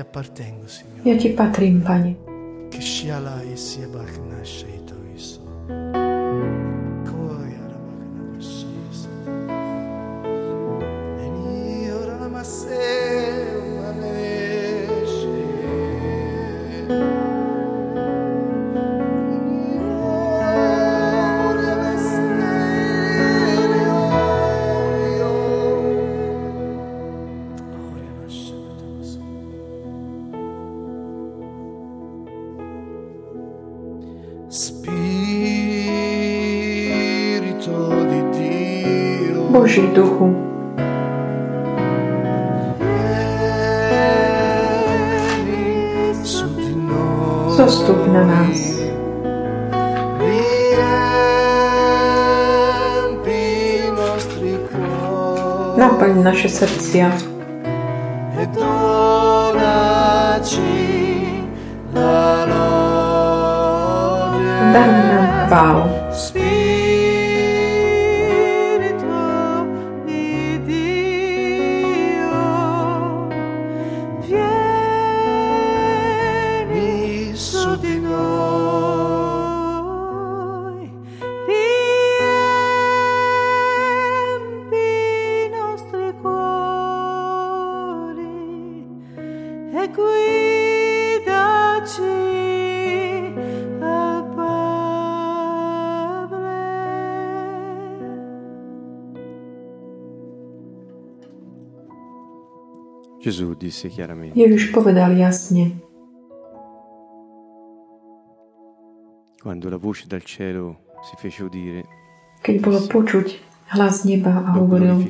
appartengo, 0.00 0.68
Signore. 0.68 1.10
Ja 1.10 1.16
Ti 1.18 1.28
patrím, 1.28 1.82
Pane. 1.82 2.23
Cuori 56.04 56.20
Naplň 56.20 56.24
naše 56.24 56.48
srdcia 56.48 57.12
e 58.36 58.46
donaci 58.46 59.80
la 61.94 62.44
lode. 62.44 63.64
daj 64.72 64.88
nám 64.88 65.46
chválu. 65.46 66.03
Ježiš 103.24 104.64
povedal 104.68 105.16
jasne, 105.16 105.72
quando 109.40 109.68
la 109.72 109.76
voce 109.80 110.04
dal 110.04 110.20
cielo 110.20 110.76
si 111.04 111.16
fece 111.16 111.44
udire, 111.44 111.88
keď 112.44 112.54
bolo 112.60 112.80
počuť 112.84 113.26
hlas 113.72 114.04
neba 114.04 114.44
a 114.44 114.60
hovoril, 114.60 115.08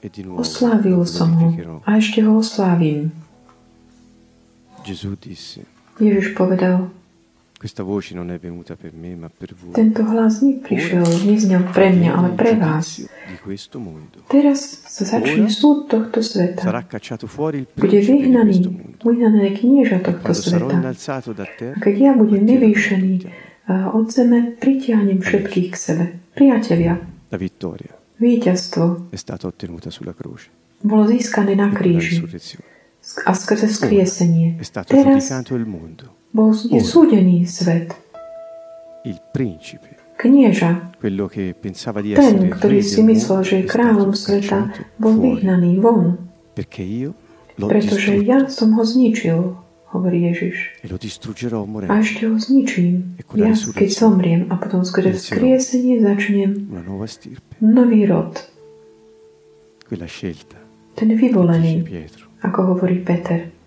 e 0.00 0.08
oslávil 0.24 1.04
som 1.04 1.36
ho 1.36 1.80
a 1.84 1.90
ešte 2.00 2.24
ho 2.24 2.40
oslávim. 2.40 3.12
Gesù 4.84 5.12
disse, 5.20 5.68
Ježiš 6.00 6.32
povedal, 6.32 6.88
tento 9.74 10.02
hlas 10.06 10.34
neprišiel, 10.46 11.02
neznel 11.26 11.62
pre 11.74 11.90
mňa, 11.90 12.10
ale 12.14 12.28
pre 12.38 12.54
vás. 12.54 13.02
Teraz 14.30 14.58
sa 14.86 15.02
začne 15.02 15.50
súd 15.50 15.90
tohto 15.90 16.22
sveta. 16.22 16.62
Bude 17.74 17.98
vyhnaný, 17.98 18.54
vyhnané 19.02 19.58
knieža 19.58 19.98
tohto 19.98 20.22
Quando 20.22 20.38
sarò 20.38 20.70
sveta. 20.70 21.74
A 21.74 21.78
keď 21.82 21.94
ja 21.98 22.12
budem 22.14 22.46
vyvýšený 22.46 23.12
od 23.90 24.06
zeme, 24.06 24.54
pritiahnem 24.54 25.18
všetkých 25.18 25.68
k 25.74 25.76
sebe. 25.76 26.04
Priatelia, 26.38 27.02
víťazstvo 28.22 29.10
bolo 30.78 31.10
získané 31.10 31.58
na 31.58 31.68
e 31.68 31.74
kríži 31.74 32.22
a 33.26 33.34
skrze 33.34 33.66
skriesenie. 33.66 34.62
Teraz 34.86 35.26
bol 36.32 36.52
je 36.52 36.80
súdený 36.80 37.46
svet. 37.48 37.94
il 39.04 39.18
principe, 39.32 39.96
Knieža, 40.18 40.90
quello 40.98 41.30
che 41.30 41.54
pensava 41.54 42.02
di 42.02 42.12
ten, 42.12 42.50
ktorý 42.50 42.82
si 42.82 43.00
myslel, 43.06 43.40
že 43.46 43.54
je 43.62 43.64
kráľom 43.70 44.10
sveta, 44.12 44.74
bol 44.98 45.14
vyhnaný 45.14 45.78
von, 45.78 46.18
perché 46.52 46.82
io 46.82 47.14
pretože 47.58 48.22
ja 48.22 48.46
som 48.46 48.78
ho 48.78 48.86
zničil, 48.86 49.58
hovorí 49.90 50.30
Ježiš. 50.30 50.78
e 50.84 51.86
A 51.90 51.94
ešte 51.98 52.22
ho 52.30 52.36
zničím. 52.38 53.18
E 53.18 53.22
Ja, 53.34 53.50
keď 53.50 53.88
zomriem 53.90 54.46
a 54.52 54.54
potom 54.60 54.86
skrze 54.86 55.18
vzkriesenie 55.18 55.98
začnem 55.98 56.70
nový 57.58 58.06
rod, 58.06 58.38
ten 60.94 61.10
vyvolený, 61.16 61.82
ako 62.44 62.58
hovorí 62.74 63.02
Peter. 63.02 63.57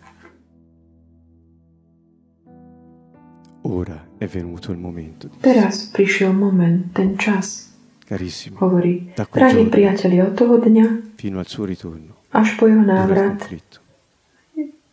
Ora 3.62 4.08
è 4.18 4.26
venuto 4.26 4.72
il 4.72 4.80
momento, 4.80 5.30
Teraz 5.40 5.94
prišiel 5.94 6.34
moment, 6.34 6.90
ten 6.98 7.14
čas, 7.18 7.70
carissimo, 8.06 8.58
hovorí. 8.58 9.14
Drahí 9.14 9.70
priatelia, 9.70 10.26
od 10.26 10.34
toho 10.34 10.58
dňa 10.58 11.14
fino 11.14 11.38
al 11.38 11.46
suo 11.46 11.70
ritorno, 11.70 12.26
až 12.34 12.58
po 12.58 12.66
jeho 12.66 12.82
návrat 12.82 13.38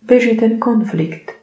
beží 0.05 0.37
ten 0.37 0.61
konflikt. 0.61 1.37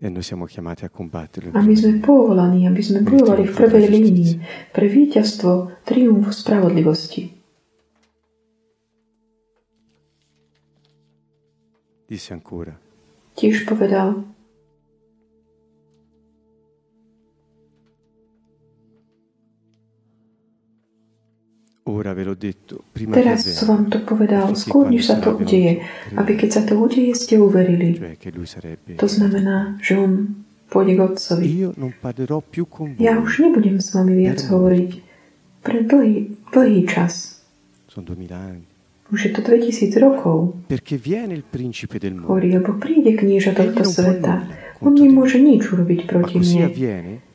E 0.00 0.08
noi 0.12 0.20
siamo 0.20 0.44
chiamati 0.44 0.84
a 0.84 0.92
combatterlo. 0.92 1.56
A 1.56 1.64
my 1.64 1.72
sme 1.72 2.04
povolaní, 2.04 2.68
aby 2.68 2.82
sme 2.84 3.00
bojovali 3.00 3.48
v 3.48 3.52
prvej 3.56 3.86
línii 3.88 4.32
pre 4.76 4.84
víťazstvo, 4.84 5.80
triumf 5.88 6.28
spravodlivosti. 6.28 7.32
Disse 12.04 12.36
ancora, 12.36 12.76
Tiež 13.32 13.64
povedal, 13.64 14.28
teraz 23.12 23.44
som 23.44 23.66
vám 23.68 23.84
to 23.92 24.00
povedal, 24.00 24.56
skôr 24.56 24.88
než 24.88 25.04
sa 25.04 25.20
to 25.20 25.36
udeje, 25.36 25.84
aby 26.16 26.32
keď 26.32 26.50
sa 26.50 26.62
to 26.64 26.80
udeje, 26.80 27.12
ste 27.12 27.36
uverili. 27.36 27.92
To 28.96 29.04
znamená, 29.04 29.76
že 29.84 30.00
on 30.00 30.32
pôjde 30.72 30.96
k 30.96 31.00
Otcovi. 31.04 31.44
Ja 32.96 33.20
už 33.20 33.32
nebudem 33.44 33.84
s 33.84 33.92
vami 33.92 34.16
viac 34.16 34.40
hovoriť 34.40 34.90
pre 35.60 35.84
dlhý, 35.84 36.32
dlhý 36.50 36.88
čas. 36.88 37.44
Už 39.12 39.28
je 39.28 39.30
to 39.36 39.44
2000 39.44 39.92
rokov, 40.00 40.56
hovorí, 42.24 42.48
lebo 42.56 42.72
príde 42.80 43.12
knieža 43.12 43.52
tohto 43.52 43.84
sveta. 43.84 44.48
On 44.80 44.90
nemôže 44.90 45.36
nič 45.36 45.68
urobiť 45.68 46.08
proti 46.08 46.40
mne. 46.40 46.72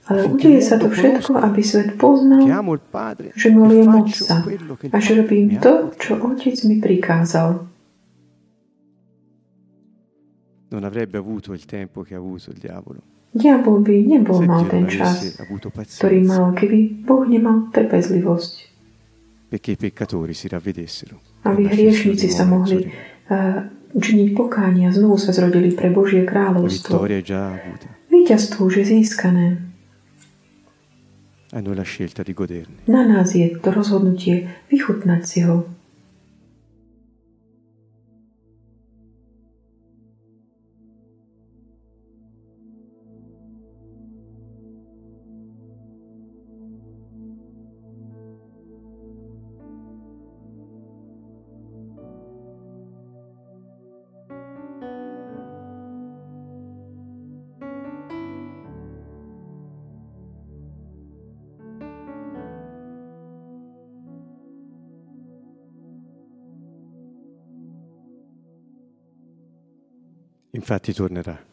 Ale 0.09 0.25
udeje 0.25 0.61
sa 0.65 0.81
to 0.81 0.89
všetko, 0.89 1.37
aby 1.37 1.61
svet 1.61 1.93
poznal, 2.01 2.49
že 3.37 3.47
milujem 3.53 3.93
Otca 3.93 4.41
a 4.89 4.97
že 4.97 5.11
robím 5.21 5.61
to, 5.61 5.93
čo 6.01 6.17
Otec 6.17 6.57
mi 6.65 6.81
prikázal. 6.81 7.69
Non 10.69 10.85
avrebbe 10.85 11.17
avuto 11.17 11.53
il 11.53 11.65
tempo 11.65 12.05
che 12.05 12.13
ha 12.13 12.21
avuto 12.21 12.53
il 12.53 12.61
diavolo 12.61 13.01
Diabol 13.29 13.85
by 13.85 14.09
nebol 14.09 14.41
mal 14.41 14.65
ten 14.65 14.89
čas, 14.89 15.37
ktorý 15.37 16.25
mal, 16.25 16.53
keby 16.57 17.05
Boh 17.05 17.29
nemal 17.29 17.69
trpezlivosť. 17.69 18.69
perché 19.49 19.71
i 19.71 19.77
peccatori 19.77 20.33
si 20.33 20.47
ravvedessero. 20.47 21.19
Aby 21.41 21.65
hriešnici 21.65 22.29
sa 22.29 22.45
mohli 22.45 22.85
uh, 22.85 23.65
činiť 23.97 24.29
pokánia, 24.37 24.93
znovu 24.93 25.17
sa 25.17 25.33
zrodili 25.33 25.73
pre 25.73 25.89
Božie 25.89 26.21
kráľovstvo. 26.21 27.01
Víťazstvo 28.13 28.59
už 28.69 28.73
je 28.81 28.85
získané. 28.85 29.68
Noi 31.51 31.75
la 31.75 31.83
scelta 31.83 32.23
di. 32.23 32.35
Na 32.87 33.03
nás 33.07 33.35
je 33.35 33.49
to 33.57 33.71
rozhodnutie 33.71 34.49
vychutnať 34.69 35.21
si 35.25 35.41
ho. 35.41 35.78
Infatti 70.59 70.91
tornerà. 70.93 71.48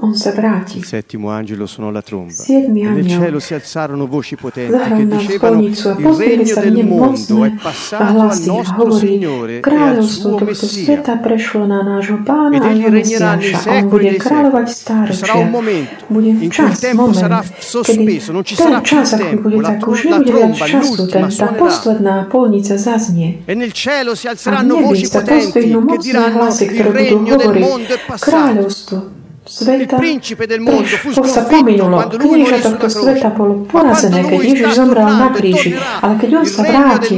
On 0.00 0.14
sa 0.14 0.30
vráti. 0.30 0.78
Il 0.78 0.84
settimo 0.84 1.30
angelo 1.30 1.66
suonò 1.66 1.90
la 1.90 2.02
tromba. 2.02 2.30
Siedmi 2.30 2.82
E 2.82 2.84
nel 2.84 3.02
anjel 3.02 3.18
cielo 3.18 3.40
si 3.40 3.54
alzarono 3.54 4.06
voci 4.06 4.36
potenti 4.36 4.70
che 4.70 4.78
Zahrám 4.78 5.08
na 5.08 5.16
dicevano 5.16 5.54
spolnicu 5.58 5.88
a 5.88 5.90
il 5.90 6.02
pozreli 6.06 6.36
regno 6.36 6.54
sa 6.54 6.60
v 6.60 6.62
del 6.62 6.72
nem 6.72 6.86
mondo 6.86 7.34
mocné 7.34 7.48
è 7.48 7.50
a 7.50 7.58
passato 7.60 8.02
al 8.04 8.14
hlasy 8.14 8.48
a 8.48 8.52
nostro 8.52 8.82
hovorí, 8.84 9.06
Signore 9.08 9.52
e 9.52 9.56
al 9.56 9.62
kráľovstvo 9.66 10.22
suo 10.22 10.30
tohto 10.38 10.44
Messia. 10.44 10.84
sveta 10.86 11.14
prešlo 11.18 11.66
na 11.66 11.82
nášho 11.82 12.16
pána 12.22 12.54
Ed 12.54 12.62
a 12.62 12.70
egli 12.70 12.78
jeho 12.78 12.94
regnerà 12.94 13.30
nei 13.34 13.50
Mesiáša 13.50 13.58
a 13.58 13.58
on 13.58 13.74
secoli 13.74 13.90
bude 13.90 14.10
dei 14.14 14.20
kráľovať 14.22 14.66
secoli. 14.70 14.78
Ci 14.78 15.18
sarà 15.18 15.34
stáročia. 15.34 15.34
un 15.42 15.50
momento 15.50 16.04
Bude 16.06 16.28
in 16.28 16.36
cui 16.38 16.46
il 16.46 16.52
čas, 16.54 16.78
tempo 16.78 17.02
moment, 17.02 17.18
sarà 17.18 17.38
kedy 17.42 17.58
sospeso, 17.58 18.28
non 18.30 18.44
ci 18.46 18.54
ten 18.54 18.66
sarà 18.70 18.78
più 18.78 18.86
čas, 18.94 19.12
ako 19.12 19.22
tempo, 19.26 19.42
bude 19.42 19.56
la, 19.58 19.68
tak 19.68 19.78
tro- 19.82 19.90
už 19.90 19.98
la 19.98 20.10
nebude 20.14 20.30
viac 20.30 20.38
tromba, 20.38 20.66
času, 20.78 20.94
ten, 20.94 20.94
l'ultima 20.94 21.26
tá 21.26 21.34
suonerà. 21.34 21.58
posledná 21.58 22.14
polnica 22.30 22.74
zaznie. 22.78 23.28
E 23.50 23.54
nel 23.58 23.72
cielo 23.74 24.14
si 24.14 24.26
A 24.26 24.30
v 24.30 24.32
alzeranno 24.38 24.74
nebi 24.78 24.86
voci 24.94 25.06
sa 25.10 25.26
potenti 25.26 25.58
pozdvihnú 25.58 25.78
che 25.82 25.90
mocné 25.90 26.06
diranno 26.06 26.38
hlasy, 26.38 26.62
il 26.62 26.70
ktoré 26.70 26.86
budú 26.86 26.94
regno 26.94 27.34
del 27.34 27.50
hovoriť, 27.50 27.62
mondo 27.66 27.92
è 27.98 28.00
passato. 28.06 29.17
Sveta 29.48 29.96
Il 29.96 29.98
principe 29.98 30.46
del 30.46 30.60
mondo 30.60 30.82
preš- 30.84 31.00
fu 31.00 31.08
po- 31.08 31.24
sa 31.24 31.42
sconfitto 31.44 31.56
pominulo. 31.56 31.96
Knieža 32.08 32.58
tohto 32.60 32.86
sveta 32.88 33.28
bolo 33.32 33.54
porazené, 33.64 34.20
keď 34.28 34.40
Ježiš 34.44 34.70
zomrel 34.76 35.08
na 35.08 35.28
kríži. 35.32 35.70
Ale 36.04 36.14
keď 36.20 36.30
on 36.36 36.44
sa 36.46 36.62
vráti, 36.62 37.14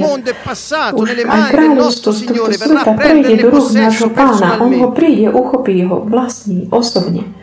už 0.94 1.08
aj 1.26 1.42
kráľovstvo 1.50 2.10
tohto 2.14 2.52
sveta 2.54 2.92
prejde 2.94 3.34
do 3.42 3.46
rúk 3.50 3.68
nášho 3.74 4.08
pána. 4.14 4.62
On 4.62 4.70
ho 4.70 4.88
príde, 4.94 5.26
uchopí 5.28 5.82
ho 5.82 6.06
vlastní, 6.06 6.70
osobne. 6.70 7.39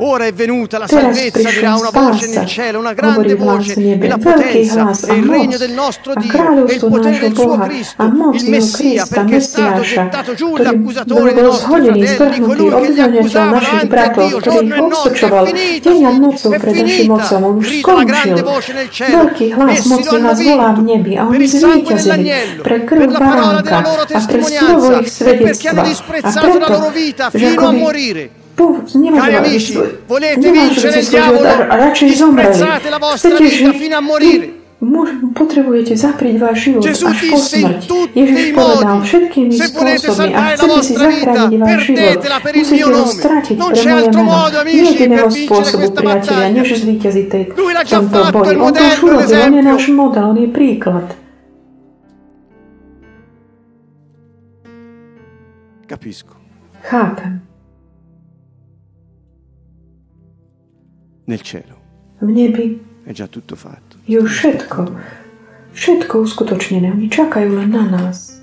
Ora 0.00 0.26
è 0.26 0.32
venuta 0.32 0.78
la 0.78 0.86
Teraz 0.86 1.12
salvezza, 1.12 1.38
dirà 1.38 1.50
prišla 1.50 1.74
una 1.74 1.90
voce 1.90 2.26
spása, 2.26 2.38
nel 2.38 2.48
cielo, 2.48 2.78
una 2.78 2.94
hovorí 2.94 2.94
grande 2.94 3.34
v 3.34 3.42
hlas 3.42 3.56
voce, 3.66 3.80
nebe, 3.80 4.06
e 4.06 4.08
la 4.08 4.16
veľký 4.16 4.38
potenza, 4.38 4.82
hlas 4.84 5.02
a 5.02 5.12
e 5.12 5.16
il 5.18 5.24
moc 5.24 5.34
regno 5.34 5.56
del 5.58 5.72
nostro 5.72 6.12
a 6.12 6.14
Dio, 6.14 6.22
e 6.22 6.26
il 6.26 6.30
kráľovstvo 6.30 6.86
potere 6.88 7.10
nášho 7.10 7.26
del 7.26 7.34
suo 7.34 7.46
Boha 7.48 7.66
Cristo, 7.66 8.02
a 8.02 8.06
moc 8.14 8.34
il 8.34 8.40
jeho 8.40 8.50
Messia, 8.54 9.02
Krista, 9.02 9.14
perché 9.18 9.36
è 9.36 9.40
stato 9.40 9.80
Mesiáša, 9.82 10.02
gettato 10.06 10.34
giù 10.38 10.48
ktorý 10.54 10.62
l'accusatore 10.62 11.34
dei 11.34 11.42
bol 11.42 11.50
nostri 11.50 11.66
zhodený, 11.66 11.98
fratelli, 11.98 12.06
zvrhnutý, 12.06 12.46
colui 12.46 12.70
che 12.70 12.90
li 12.94 13.00
obviňovateľ 13.02 13.18
accusava 13.18 13.50
našich 13.58 13.66
davanti 13.66 13.82
a 13.82 13.90
bratov, 13.90 14.28
Dio 14.28 14.38
ktorý 14.38 14.54
giorno 14.54 14.62
ich 14.62 14.70
e 14.70 14.78
notte, 14.78 14.94
obsočoval 14.94 15.42
è 15.42 15.50
finita, 15.50 15.90
deň 15.90 15.98
a 15.98 16.10
nocou 16.14 16.50
è 16.54 16.58
pred 16.62 16.74
našim 16.78 16.94
finita, 16.94 17.10
mocom. 17.10 17.42
On 17.42 17.54
už 17.58 17.66
grida 17.66 17.92
la 17.98 18.04
grande 18.06 18.38
skončil. 18.38 18.54
voce 18.54 18.70
nel 18.78 18.88
cielo, 18.94 19.16
Veľký 19.18 19.46
hlas, 19.50 19.70
essi 19.74 19.88
lo 19.88 19.94
mocný 19.98 20.14
hanno 20.14 20.22
hlas 20.22 20.38
volá 20.38 20.68
v 20.70 20.78
vinto, 20.78 20.94
nebi 20.94 21.12
a 21.18 21.22
per 21.26 21.34
oni 21.34 21.42
il 21.42 21.50
sangue 21.50 21.74
zvíťazili 21.74 22.06
dell'agnello, 22.06 22.62
pre 22.62 22.76
per 22.78 22.86
krv 22.86 23.10
la 23.10 23.18
parola 23.18 23.58
baránka 23.58 23.66
della 23.66 23.82
loro 23.82 24.02
a 24.06 24.06
pre 24.06 24.42
slovo 24.46 24.86
testimonianza, 24.94 25.02
ich 25.02 25.26
e 25.26 25.34
perché 25.42 25.66
hanno 25.66 25.82
svedectva. 25.82 25.82
A 25.82 25.90
disprezzato 25.90 26.46
la 26.46 26.52
preto, 26.54 26.70
loro 26.70 26.90
vita 26.94 27.24
že 27.34 27.38
fino 27.38 27.66
a 27.66 27.72
akoby 27.74 28.46
morire. 28.58 29.14
po- 29.14 29.22
Cari 29.22 29.36
amici, 29.36 29.72
volete 30.06 30.50
vincere 30.50 30.98
il 31.00 31.08
diavolo? 31.08 31.48
a 31.48 31.74
radšej 31.76 32.08
zomreli. 32.14 32.62
A 32.62 34.00
morire. 34.00 34.58
Môž, 34.78 35.10
potrebujete 35.34 35.98
zaprieť 35.98 36.38
váš 36.38 36.70
život 36.70 36.86
Gesù 36.86 37.10
až 37.10 37.18
po 37.34 37.38
smrť. 37.42 37.82
Ježiš 38.14 38.54
povedal 38.54 39.02
všetkými 39.02 39.50
spôsobmi, 39.50 40.30
la 40.30 40.54
chcete 40.54 40.78
si 40.86 40.94
zachrániť 40.94 41.58
váš 41.58 41.80
život, 41.82 42.22
musíte 42.54 42.86
ho 42.86 43.02
stratiť 43.10 43.56
pre 43.58 43.66
moje 43.66 43.82
meno. 44.14 44.22
Nie 44.62 44.62
amici, 44.62 44.94
je 44.94 44.98
per 45.02 45.02
iného 45.10 45.26
vincere 45.26 45.50
spôsobu, 45.50 45.86
priatelia, 45.98 46.48
než 46.54 46.68
zvýťaziť 46.78 47.26
tej, 47.26 47.42
tomto 47.90 48.18
boji. 48.30 48.54
On 48.54 48.70
to 48.70 48.82
už 48.86 48.96
urobil, 49.02 49.38
on 49.50 49.54
je 49.58 49.64
náš 49.66 49.84
model, 49.90 50.24
on 50.30 50.38
je 50.38 50.46
príklad. 50.46 51.06
Capisco. 55.90 56.38
Chápem. 56.86 57.47
Nel 61.28 61.40
cielo 61.44 61.76
V 62.20 62.28
nebi 62.32 62.80
è 63.04 63.12
già 63.12 63.28
tutto 63.28 63.54
fatto. 63.54 64.00
je 64.08 64.16
už 64.16 64.32
všetko. 64.32 64.80
Všetko 65.76 66.14
uskutočnené. 66.24 66.90
Oni 66.90 67.12
čakajú 67.12 67.52
len 67.54 67.70
na 67.70 67.84
nás. 67.84 68.37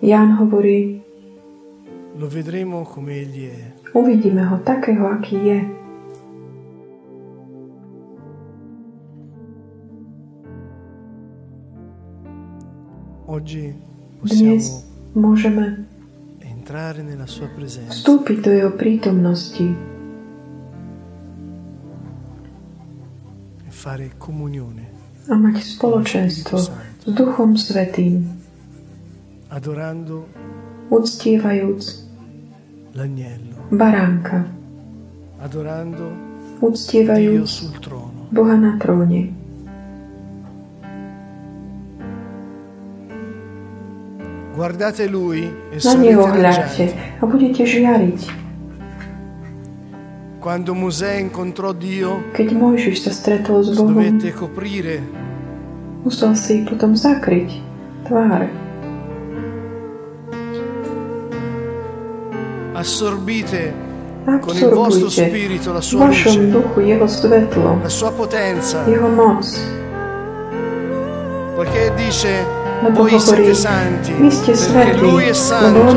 Ján 0.00 0.38
hovorí, 0.38 1.02
lo 2.18 2.28
vedremo 2.28 2.84
come 2.84 3.18
egli 3.18 3.46
è. 3.50 3.76
uvidíme 3.96 4.44
ho 4.44 4.56
takého, 4.62 5.08
aký 5.08 5.36
je. 5.36 5.60
Oggi 13.26 13.74
Dnes 14.22 14.86
môžeme 15.12 15.84
entrare 16.40 17.02
nella 17.02 17.26
sua 17.26 17.50
presenza 17.50 17.90
vstúpiť 17.90 18.38
do 18.38 18.50
jeho 18.54 18.72
prítomnosti 18.78 19.66
e 23.66 23.70
fare 23.70 24.14
comunione, 24.16 24.84
a 25.26 25.34
mať 25.34 25.56
spoločenstvo 25.58 26.56
s 26.58 26.70
Duchom 27.06 27.58
Svetým, 27.58 28.35
adorando 29.48 30.26
uctievajúc 30.88 32.04
l'agnello, 32.92 33.56
baránka, 33.70 34.46
adorando 35.38 36.10
Dio 36.58 36.68
uctievajúc 36.68 37.48
sul 37.48 37.78
trono. 37.80 38.26
Boha 38.30 38.56
na 38.56 38.76
tróne. 38.78 39.32
Guardate 44.56 45.06
lui 45.06 45.52
e 45.70 45.76
Na 45.84 45.94
neho 45.94 46.24
hľadte 46.26 46.88
a 47.20 47.24
budete 47.26 47.66
žiariť. 47.66 48.20
Quando 50.40 50.74
Mosè 50.74 51.18
incontrò 51.18 51.74
Dio, 51.74 52.32
Keď 52.32 52.48
Mojžiš 52.54 52.96
sa 53.02 53.12
stretol 53.12 53.66
s 53.66 53.74
Bohom, 53.74 53.92
dovette 53.92 54.30
coprire 54.32 55.02
musel 56.06 56.38
si 56.38 56.62
potom 56.62 56.94
zakryť 56.94 57.50
tvár. 58.06 58.65
Assorbite 62.76 63.72
con 64.40 64.54
il 64.54 64.68
vostro 64.68 65.08
spirito 65.08 65.72
la 65.72 65.80
sua 65.80 66.04
luce, 66.06 66.52
la 67.80 67.88
sua 67.88 68.12
potenza. 68.12 68.84
Jego 68.86 69.08
moc. 69.08 69.46
Perché 71.56 71.92
dice, 71.96 72.44
voi 72.90 73.18
siete 73.18 73.54
santi, 73.54 74.12
perché 74.12 75.00
Lui 75.00 75.24
è 75.24 75.32
santo. 75.32 75.94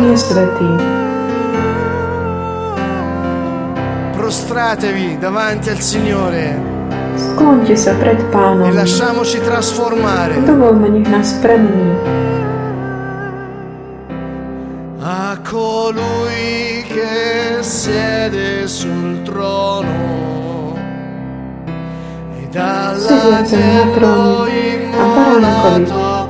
prostratevi 4.15 5.17
davanti 5.17 5.69
al 5.69 5.79
Signore. 5.81 6.61
Skloňte 7.15 7.75
sa 7.75 7.93
pred 7.95 8.23
Pánom. 8.29 8.69
E 8.69 8.71
lasciamoci 8.71 9.41
trasformare. 9.41 10.43
Dovolme, 10.43 10.87
nech 10.87 11.09
nás. 11.09 11.39
colui 15.49 16.85
che 16.87 17.57
siede 17.61 18.67
sul 18.67 19.23
trono. 19.23 20.77
E 22.39 22.47
dalla 22.51 23.43
cielo 23.43 24.45
immolato 24.47 26.27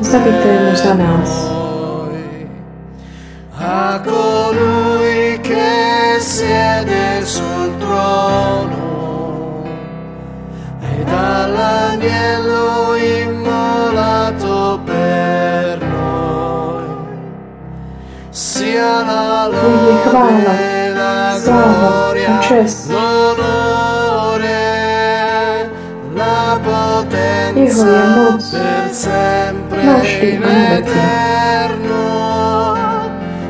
a 3.58 4.02
colui 4.06 5.38
che 5.42 6.18
siede 6.20 7.26
sul 7.26 7.78
trono. 7.78 9.64
E 10.80 11.04
dall'agnello 11.04 12.89
Pubblicavano 19.50 20.70
Strada, 21.40 22.14
Francesco, 22.14 22.94
Hijo 27.56 27.86
y 27.86 27.90
Amor, 27.90 28.40
Nasci 29.84 30.40
Eterno, 30.72 32.04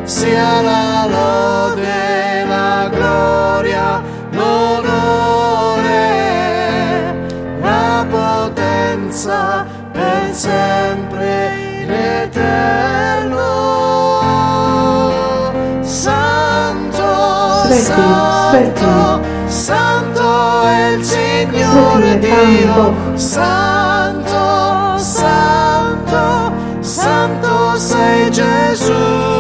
sia 0.04 0.62
la 0.62 1.08
lode, 1.08 2.46
la 2.48 2.90
gloria, 2.92 4.02
l'onore, 4.32 6.08
la 7.62 8.06
potenza. 8.10 9.59
smettimi, 17.80 18.50
smettimi. 18.50 19.38
Santo 19.48 20.64
è 20.64 20.88
il 20.96 21.04
Signore 21.04 22.20
Dio, 22.20 22.94
santo, 23.16 24.98
santo, 24.98 26.52
santo 26.82 27.76
sei 27.78 28.30
Gesù. 28.30 29.39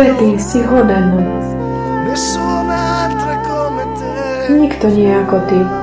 svetý, 0.00 0.40
si 0.40 0.64
hoden. 0.64 1.12
Nikto 4.48 4.86
nie 4.88 5.12
ako 5.12 5.36
Ty. 5.44 5.79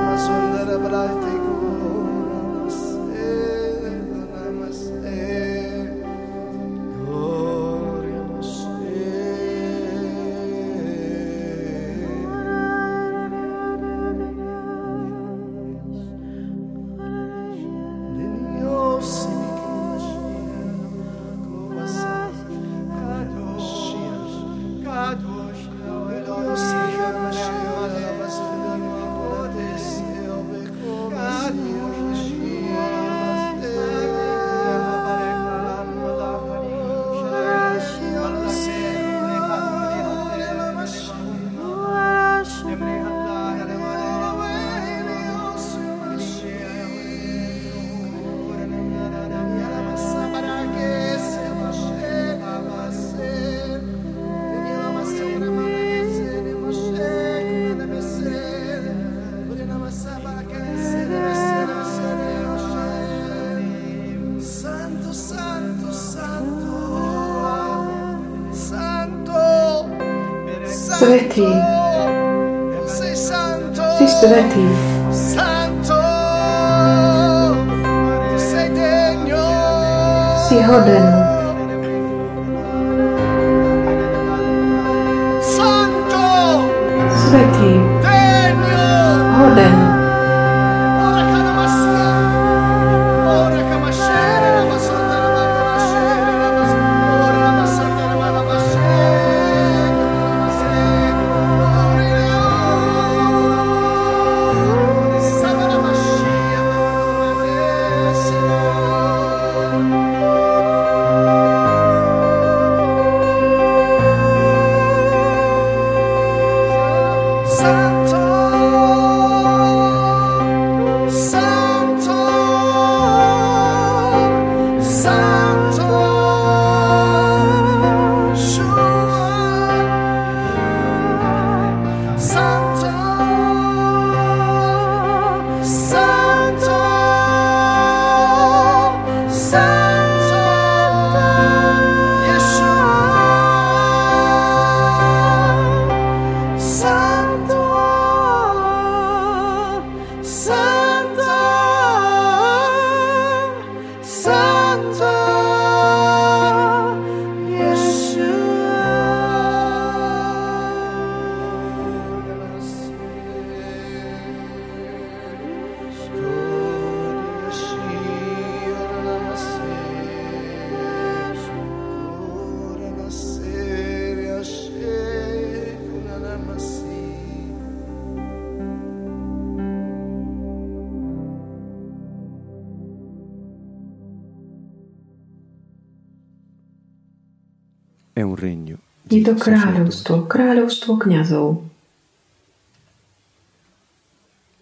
To 189.28 189.36
kráľovstvo, 189.36 190.14
kráľovstvo 190.24 190.92
kňazov. 190.96 191.46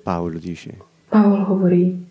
Paolo 0.02 0.38
dice 0.38 0.74
Pavol 1.10 1.42
hovorí, 1.46 2.06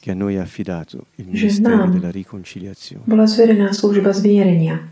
che 0.00 0.10
a 0.10 0.14
noi 0.14 0.34
è 0.34 0.38
affidato 0.38 1.06
il 1.16 1.26
Že 1.30 1.32
ministero 1.32 1.76
nám 1.76 1.90
della 1.92 2.10
riconciliazione. 2.10 3.04
bola 3.06 3.24
zverená 3.26 3.72
služba 3.72 4.12
zmierenia. 4.12 4.88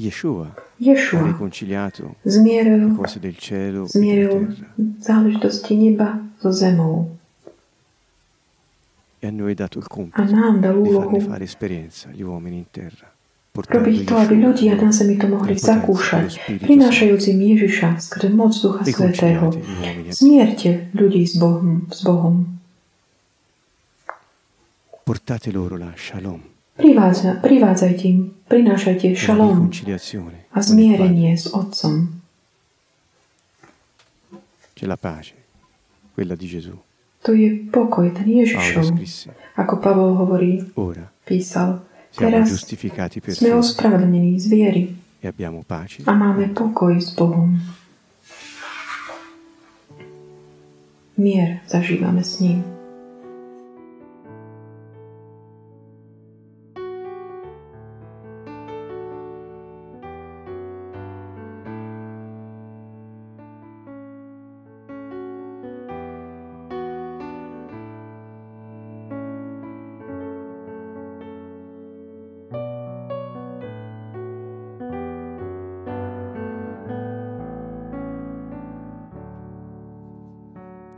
Yeshua 0.00 0.48
ha 0.56 0.62
Ješua 0.80 1.26
riconciliato 1.28 2.16
le 2.24 2.30
zmieril, 2.30 2.96
cose 2.96 3.20
del 3.20 3.36
cielo 3.36 3.84
e 3.84 3.88
zmieril 3.88 4.56
záležitosti 5.00 5.76
neba 5.76 6.20
so 6.40 6.52
zemou. 6.52 7.16
e 9.20 9.26
a 9.26 9.30
noi 9.30 9.52
è 9.52 9.54
dato 9.54 9.76
il 9.78 9.86
compito 9.86 10.24
di 10.24 10.32
farne 10.90 11.20
fare 11.20 11.44
esperienza 11.44 12.08
agli 12.08 12.22
uomini 12.22 12.56
in 12.56 12.70
terra, 12.70 13.12
robiť 13.54 13.96
to, 14.06 14.14
aby 14.14 14.34
ľudia 14.38 14.78
na 14.78 14.94
zemi 14.94 15.18
to 15.18 15.26
mohli 15.26 15.58
zakúšať, 15.58 16.38
prinášajúc 16.62 17.22
im 17.34 17.40
Ježiša 17.54 17.88
skrze 17.98 18.30
moc 18.30 18.54
Ducha 18.54 18.86
Svetého. 18.86 19.50
Zmierte 20.14 20.90
ľudí 20.94 21.26
s 21.26 21.34
Bohom, 21.34 21.90
s 21.90 22.00
Bohom. 22.06 22.60
Portate 25.02 25.50
loro 25.50 25.74
la 25.74 25.90
shalom, 25.98 26.50
Privádza, 26.80 27.36
privádzajte 27.44 28.04
im, 28.08 28.32
prinášajte 28.48 29.12
šalom 29.12 29.68
a 30.54 30.58
zmierenie 30.64 31.36
s 31.36 31.52
Otcom. 31.52 32.22
C'è 34.72 34.88
la 34.88 34.96
pace, 34.96 35.36
quella 36.16 36.32
di 36.32 36.48
Gesù. 36.48 36.72
To 37.20 37.36
je 37.36 37.52
pokoj, 37.68 38.16
ten 38.16 38.24
Ježišov. 38.24 38.96
Ako 39.60 39.76
Pavol 39.76 40.16
hovorí, 40.16 40.64
písal, 41.28 41.84
siamo 42.10 42.30
teraz 42.30 42.50
giustificati 42.50 43.20
per 43.22 43.34
sme 43.34 43.54
ospravedlnení 43.54 44.38
z 44.38 44.46
viery 44.50 44.82
e 45.20 45.26
abbiamo 45.28 45.62
pace 45.62 46.02
a 46.04 46.12
máme 46.12 46.50
pokoj 46.50 46.96
s 46.98 47.14
Bohom. 47.14 47.58
Mier 51.20 51.60
zažívame 51.68 52.24
s 52.24 52.40
ním. 52.40 52.79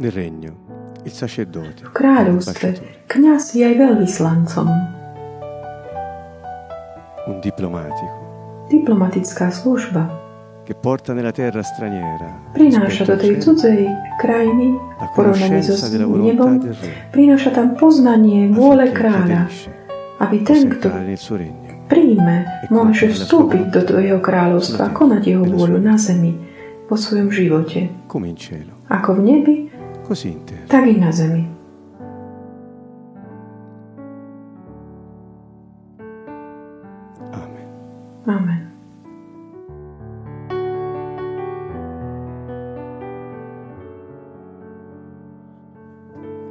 Nel 0.02 0.10
regno. 0.10 0.50
Il 1.02 1.10
sacerdote, 1.10 1.82
kráľovstve 1.94 3.06
kňaz 3.10 3.54
je 3.54 3.62
aj 3.62 3.74
veľvyslancom. 3.74 4.66
un 7.22 7.38
diplomatico 7.38 8.18
Diplomatická 8.66 9.50
služba 9.54 10.10
che 10.66 10.74
porta 10.74 11.14
nella 11.14 11.30
terra 11.30 11.62
straniera 11.62 12.54
prináša 12.54 13.02
do 13.06 13.14
tej 13.18 13.38
cudzej 13.42 13.82
krajiny 14.18 14.74
v 14.74 15.10
porovnaní 15.14 15.58
so 15.62 15.74
nebom, 16.22 16.62
prináša 17.10 17.50
tam 17.50 17.74
poznanie 17.74 18.50
vôle 18.50 18.94
kráľa, 18.94 19.50
aby 20.22 20.36
ten, 20.46 20.70
kto 20.70 20.86
príjme, 21.90 22.46
môže 22.70 23.10
vstúpiť 23.10 23.74
do 23.74 23.98
jeho 23.98 24.22
kráľovstva 24.22 24.86
a 24.86 24.94
konať 24.94 25.22
jeho 25.34 25.44
vôľu 25.46 25.82
na 25.82 25.98
zemi, 25.98 26.38
vo 26.92 27.00
svojom 27.00 27.32
živote. 27.32 27.88
Ako 28.92 29.10
v 29.16 29.20
nebi, 29.24 29.71
così 30.02 30.28
in 30.28 30.44
terra. 30.44 30.66
tak 30.66 30.86
i 30.86 30.98
na 30.98 31.10
zemi. 31.10 31.48
Amen. 37.32 37.66
Amen. 38.26 38.70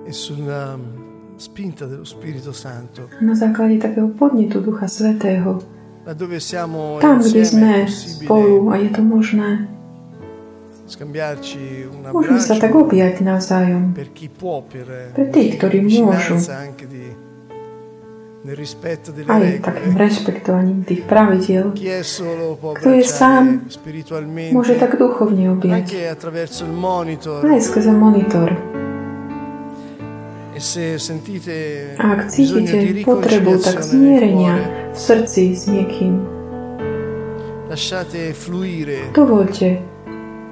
E 0.05 0.11
sulla 0.11 0.77
spinta 1.37 1.85
dello 1.85 2.03
Spirito 2.03 2.51
Santo, 2.51 3.07
Na 3.21 3.33
základe 3.33 3.77
takého 3.77 4.07
podnetu 4.09 4.59
Ducha 4.61 4.87
Svetého, 4.87 5.63
tam, 6.99 7.21
kde 7.21 7.45
sme 7.45 7.85
spolu 7.87 8.73
a 8.73 8.75
je 8.75 8.89
to 8.89 9.01
možné, 9.05 9.70
môžeme 12.11 12.41
sa 12.41 12.59
tak 12.59 12.75
abbraccio 12.75 12.91
objať 12.91 13.23
navzájom. 13.23 13.95
per 13.95 14.07
chi 14.11 14.27
può, 14.27 14.61
per 14.65 15.15
Per 15.15 15.27
tých, 15.31 15.57
ktorí 15.57 15.79
môžu. 15.81 16.35
Aj 19.29 19.61
takým 19.61 19.93
rešpektovaním 19.93 20.81
tých 20.81 21.05
pravidiel. 21.05 21.69
Kto 21.77 22.89
je 22.89 23.05
sám, 23.05 23.69
Môže 24.49 24.81
tak 24.81 24.97
duchovne 24.97 25.53
objať. 25.53 25.85
Aj 27.45 27.61
skrze 27.61 27.93
monitor. 27.93 28.49
E 30.51 30.61
ak 31.97 32.19
cítite 32.29 33.05
potrebu 33.05 33.61
tak 33.61 33.81
zmierenia 33.81 34.57
v 34.93 34.97
srdci 34.97 35.57
s 35.57 35.65
niekým, 35.65 36.21
dovolte, 39.13 39.90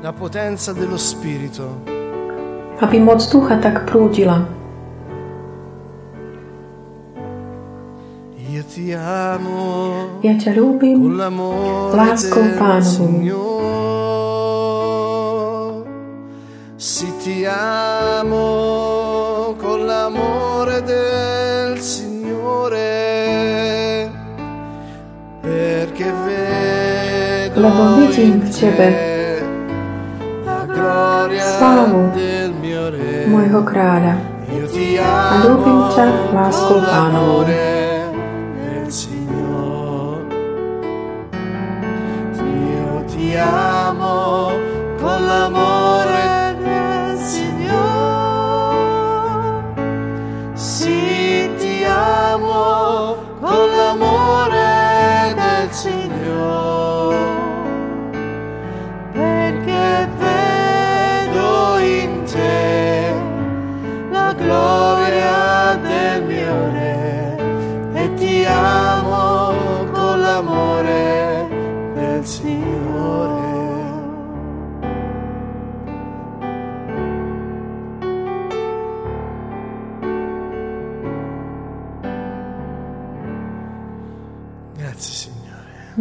la 0.02 0.14
potenza 0.14 0.74
dello 0.74 0.98
Spirito. 0.98 1.98
aby 2.80 3.00
moc 3.00 3.20
ducha 3.32 3.60
tak 3.60 3.84
prúdila. 3.86 4.48
Io 8.50 8.64
ti 8.66 8.96
amo 8.96 10.20
Ja 10.24 10.34
ťa 10.40 10.52
ľúbim 10.56 11.20
láskou 11.94 12.56
Pánovou. 12.56 13.44
Sì, 16.80 17.12
ti 17.20 17.44
amo 17.46 18.48
con 19.60 19.84
l'amore 19.86 20.80
del 20.82 21.78
Signore. 21.84 22.96
Perché 25.44 26.08
vedo 26.26 27.60
Lebo 27.60 27.84
vidím 28.00 28.40
v 28.40 28.48
tebe 28.50 29.09
slávu 31.38 32.02
del 32.16 32.50
mio 32.58 32.90
Re. 32.90 33.30
môjho 33.30 33.62
kráľa. 33.62 34.14
Io 34.50 34.66
ti 34.66 34.98
A 34.98 35.46
ľúbim 35.46 35.78
amo 35.78 35.94
ťa 35.94 36.06
láskou 36.34 36.82
con 36.82 36.90
Pánovou. 36.90 37.46
l'amore 37.46 38.10
del 38.58 38.90
Signore. 38.90 40.26
Io 42.42 42.90
ti 43.06 43.38
amo 43.38 44.50
con 44.98 45.20
l'amore 45.28 45.99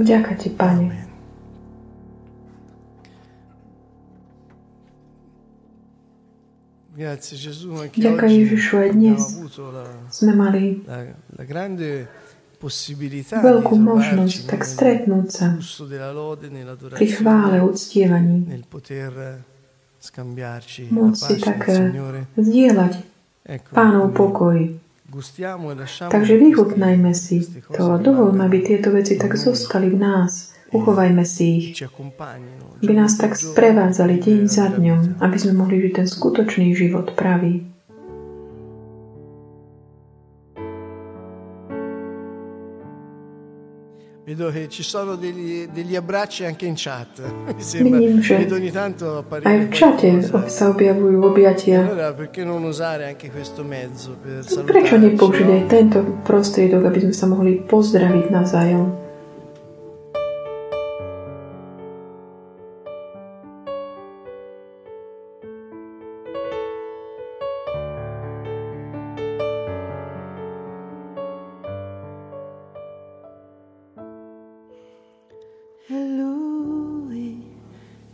Vďaka 0.08 0.40
ti, 0.40 0.48
Pane. 0.48 0.88
Oggi 6.96 8.34
Ježišu 8.40 8.74
aj 8.80 8.90
dnes. 8.96 9.20
Sme 10.08 10.32
mali 10.32 10.80
veľkú 13.36 13.74
možnosť 13.76 14.48
tak 14.48 14.64
stretnúť 14.64 15.28
sa 15.28 15.60
pri 16.96 17.06
chvále, 17.12 17.60
uctievaní. 17.60 18.48
Môcť 20.88 21.20
si 21.20 21.34
tak 21.36 21.68
zdieľať 22.32 22.92
Pánov 23.76 24.16
pokoj. 24.16 24.87
Takže 26.10 26.34
vychutnajme 26.36 27.14
si 27.16 27.40
to 27.76 27.82
a 27.92 27.96
dovolme, 27.96 28.44
aby 28.44 28.60
tieto 28.60 28.92
veci 28.92 29.16
tak 29.16 29.40
zostali 29.40 29.88
v 29.88 29.96
nás. 29.96 30.52
Uchovajme 30.68 31.24
si 31.24 31.44
ich, 31.44 31.66
aby 32.84 32.92
nás 32.92 33.16
tak 33.16 33.32
sprevádzali 33.32 34.20
deň 34.20 34.40
za 34.44 34.68
dňom, 34.68 35.24
aby 35.24 35.36
sme 35.40 35.56
mohli 35.56 35.80
žiť 35.80 35.92
ten 35.96 36.08
skutočný 36.08 36.76
život 36.76 37.16
pravý. 37.16 37.67
Vedo 44.28 44.50
che 44.50 44.68
ci 44.68 44.82
sono 44.82 45.16
degli, 45.16 45.66
degli 45.72 45.96
abbracci 45.96 46.44
anche 46.44 46.66
in 46.66 46.74
chat. 46.76 47.22
Mi 47.56 47.62
sembra. 47.62 47.98
Vidím, 47.98 48.20
že 48.20 48.36
Vedo 48.36 48.56
ogni 48.56 48.70
tanto 48.70 49.16
apparire 49.16 49.48
Aj 49.48 49.56
v 49.64 49.72
čate 49.72 50.20
sa 50.52 50.68
objavujú 50.68 51.32
objatia. 51.32 51.88
Allora 51.88 52.12
perché 52.12 52.44
non 52.44 52.60
usare 52.60 53.08
anche 53.08 53.30
questo 53.32 53.64
mezzo 53.64 54.20
per 54.20 54.44
Prečo 54.44 54.68
salutarci? 54.68 55.16
nepoužiť 55.16 55.48
aj 55.48 55.62
tento 55.72 56.04
prostriedok, 56.28 56.84
aby 56.84 57.08
sme 57.08 57.14
sa 57.16 57.24
mohli 57.24 57.56
pozdraviť 57.56 58.28
navzájom? 58.28 59.07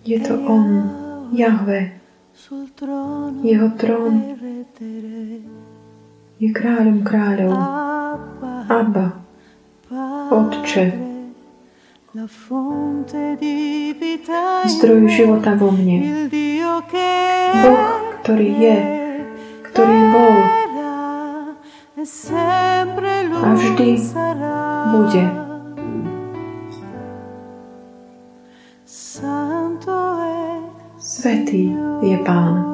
Je 0.05 0.21
to 0.21 0.37
On, 0.37 0.69
Jahve, 1.33 1.97
Jeho 3.41 3.69
trón. 3.81 4.37
Je 6.37 6.49
kráľom 6.53 7.01
kráľov, 7.01 7.57
Abba, 8.69 9.17
Otče, 10.29 10.93
zdroj 14.69 15.09
života 15.09 15.57
vo 15.57 15.73
mne, 15.73 16.29
Boh, 17.65 17.85
ktorý 18.21 18.51
je, 18.61 18.79
ktorý 19.73 19.99
bol 20.13 20.37
a 23.41 23.49
vždy 23.57 23.89
bude. 24.93 25.43
Svetý 31.25 31.72
je 32.05 32.18
Pán. 32.20 32.74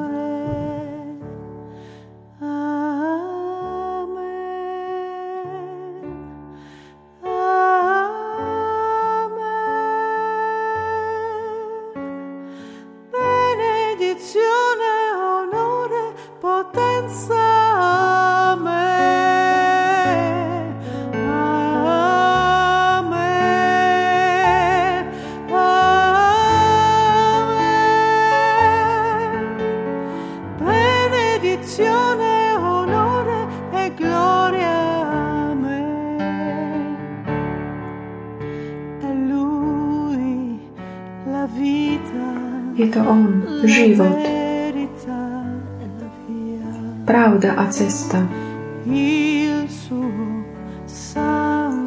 Cesta. 47.71 48.27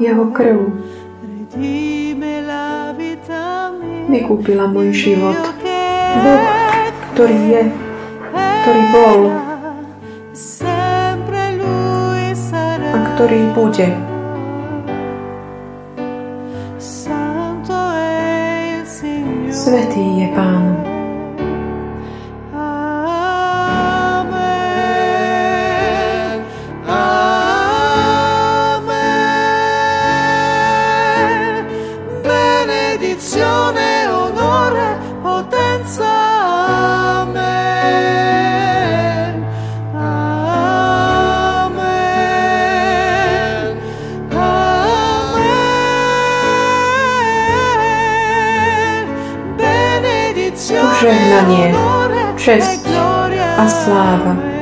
Jeho 0.01 0.25
krv 0.33 0.59
vykúpila 4.09 4.65
môj 4.67 4.91
život. 4.97 5.39
Boh, 6.25 6.45
ktorý 7.13 7.39
je, 7.53 7.63
ktorý 8.35 8.83
bol 8.91 9.21
a 12.95 12.97
ktorý 13.15 13.41
bude. 13.53 14.14
Požehnanie, 51.05 51.69
česť 52.41 52.89
a 53.61 53.69
sláva. 53.69 54.54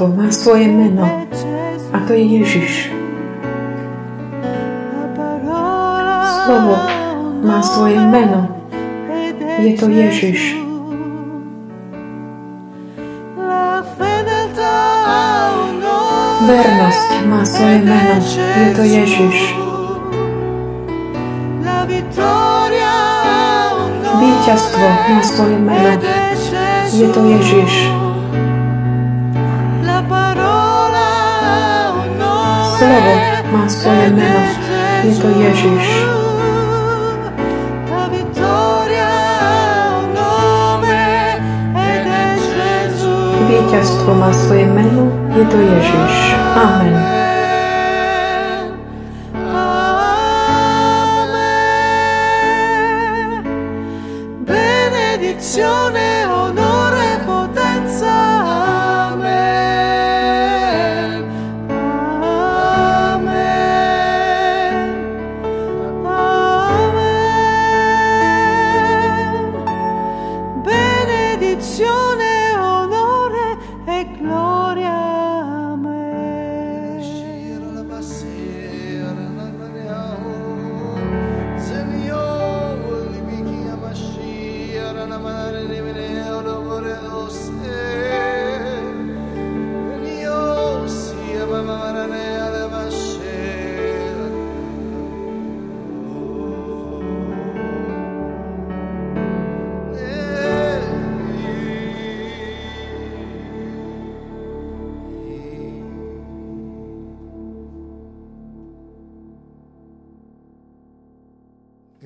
Víťazstvo 0.00 0.16
má 0.16 0.32
svoje 0.32 0.64
meno 0.64 1.04
a 1.92 1.96
to 2.08 2.16
je 2.16 2.24
Ježiš. 2.40 2.88
Slovo 6.40 6.74
má 7.44 7.60
svoje 7.60 8.00
meno. 8.00 8.48
Je 9.60 9.76
to 9.76 9.92
Ježiš. 9.92 10.56
Vernosť 16.48 17.10
má 17.28 17.44
svoje 17.44 17.78
meno. 17.84 18.16
Je 18.56 18.68
to. 18.72 18.82
Ježiš. 18.88 19.36
Víťazstvo 24.16 24.86
má 25.12 25.20
svoje 25.20 25.56
meno. 25.60 25.92
Je 26.88 27.04
to 27.12 27.20
Ježiš. 27.20 28.00
Slovo 32.90 33.14
má 33.54 33.64
svoje 33.70 34.10
meno. 34.18 34.42
Je 35.06 35.14
to 35.14 35.28
Ježiš. 35.30 35.86
Víťazstvo 43.46 44.10
má 44.10 44.34
svoje 44.34 44.66
meno. 44.66 45.06
Je 45.38 45.46
to 45.46 45.58
Ježiš. 45.62 46.34
Amen. 46.58 47.29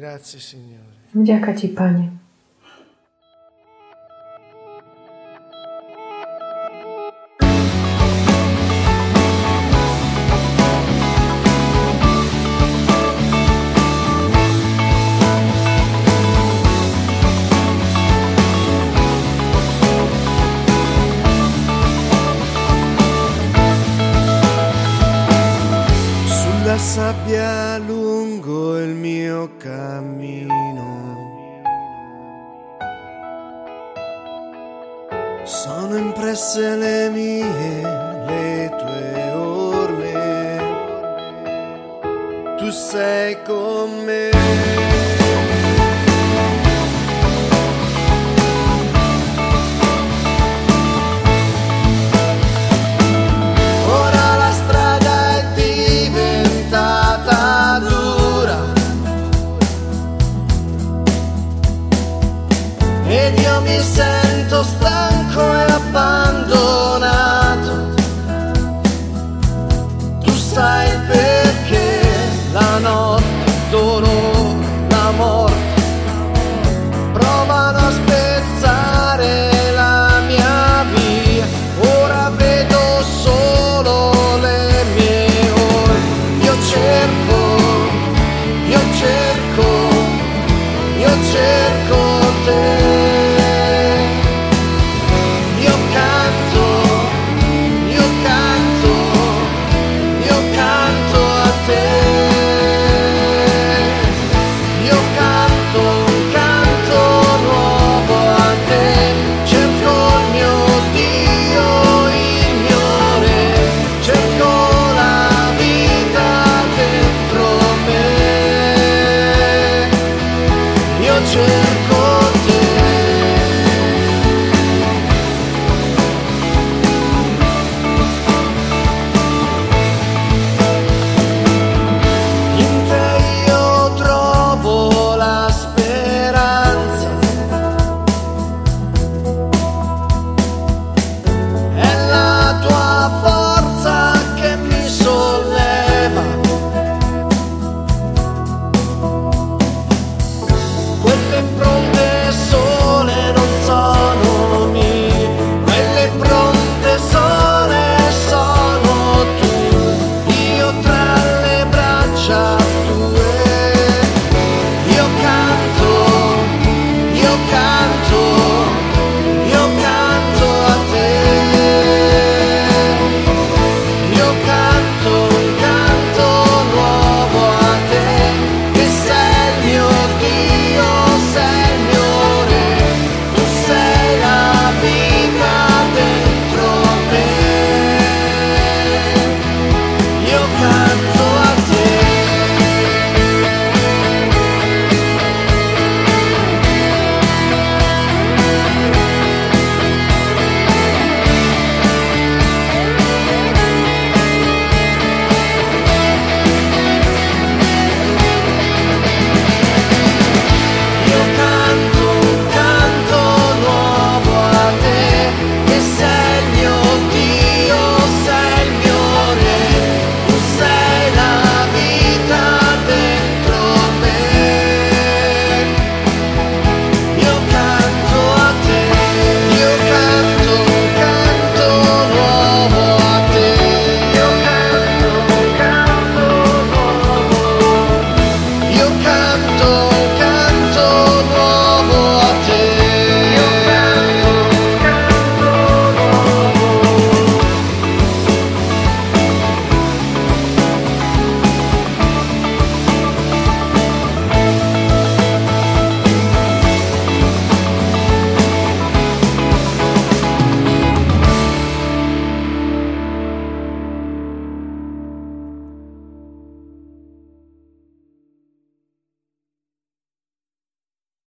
Grazie 0.04 0.40
Signore. 0.40 0.92
Vďaka 1.14 1.52
Ti, 1.52 1.68
Pane. 1.68 2.23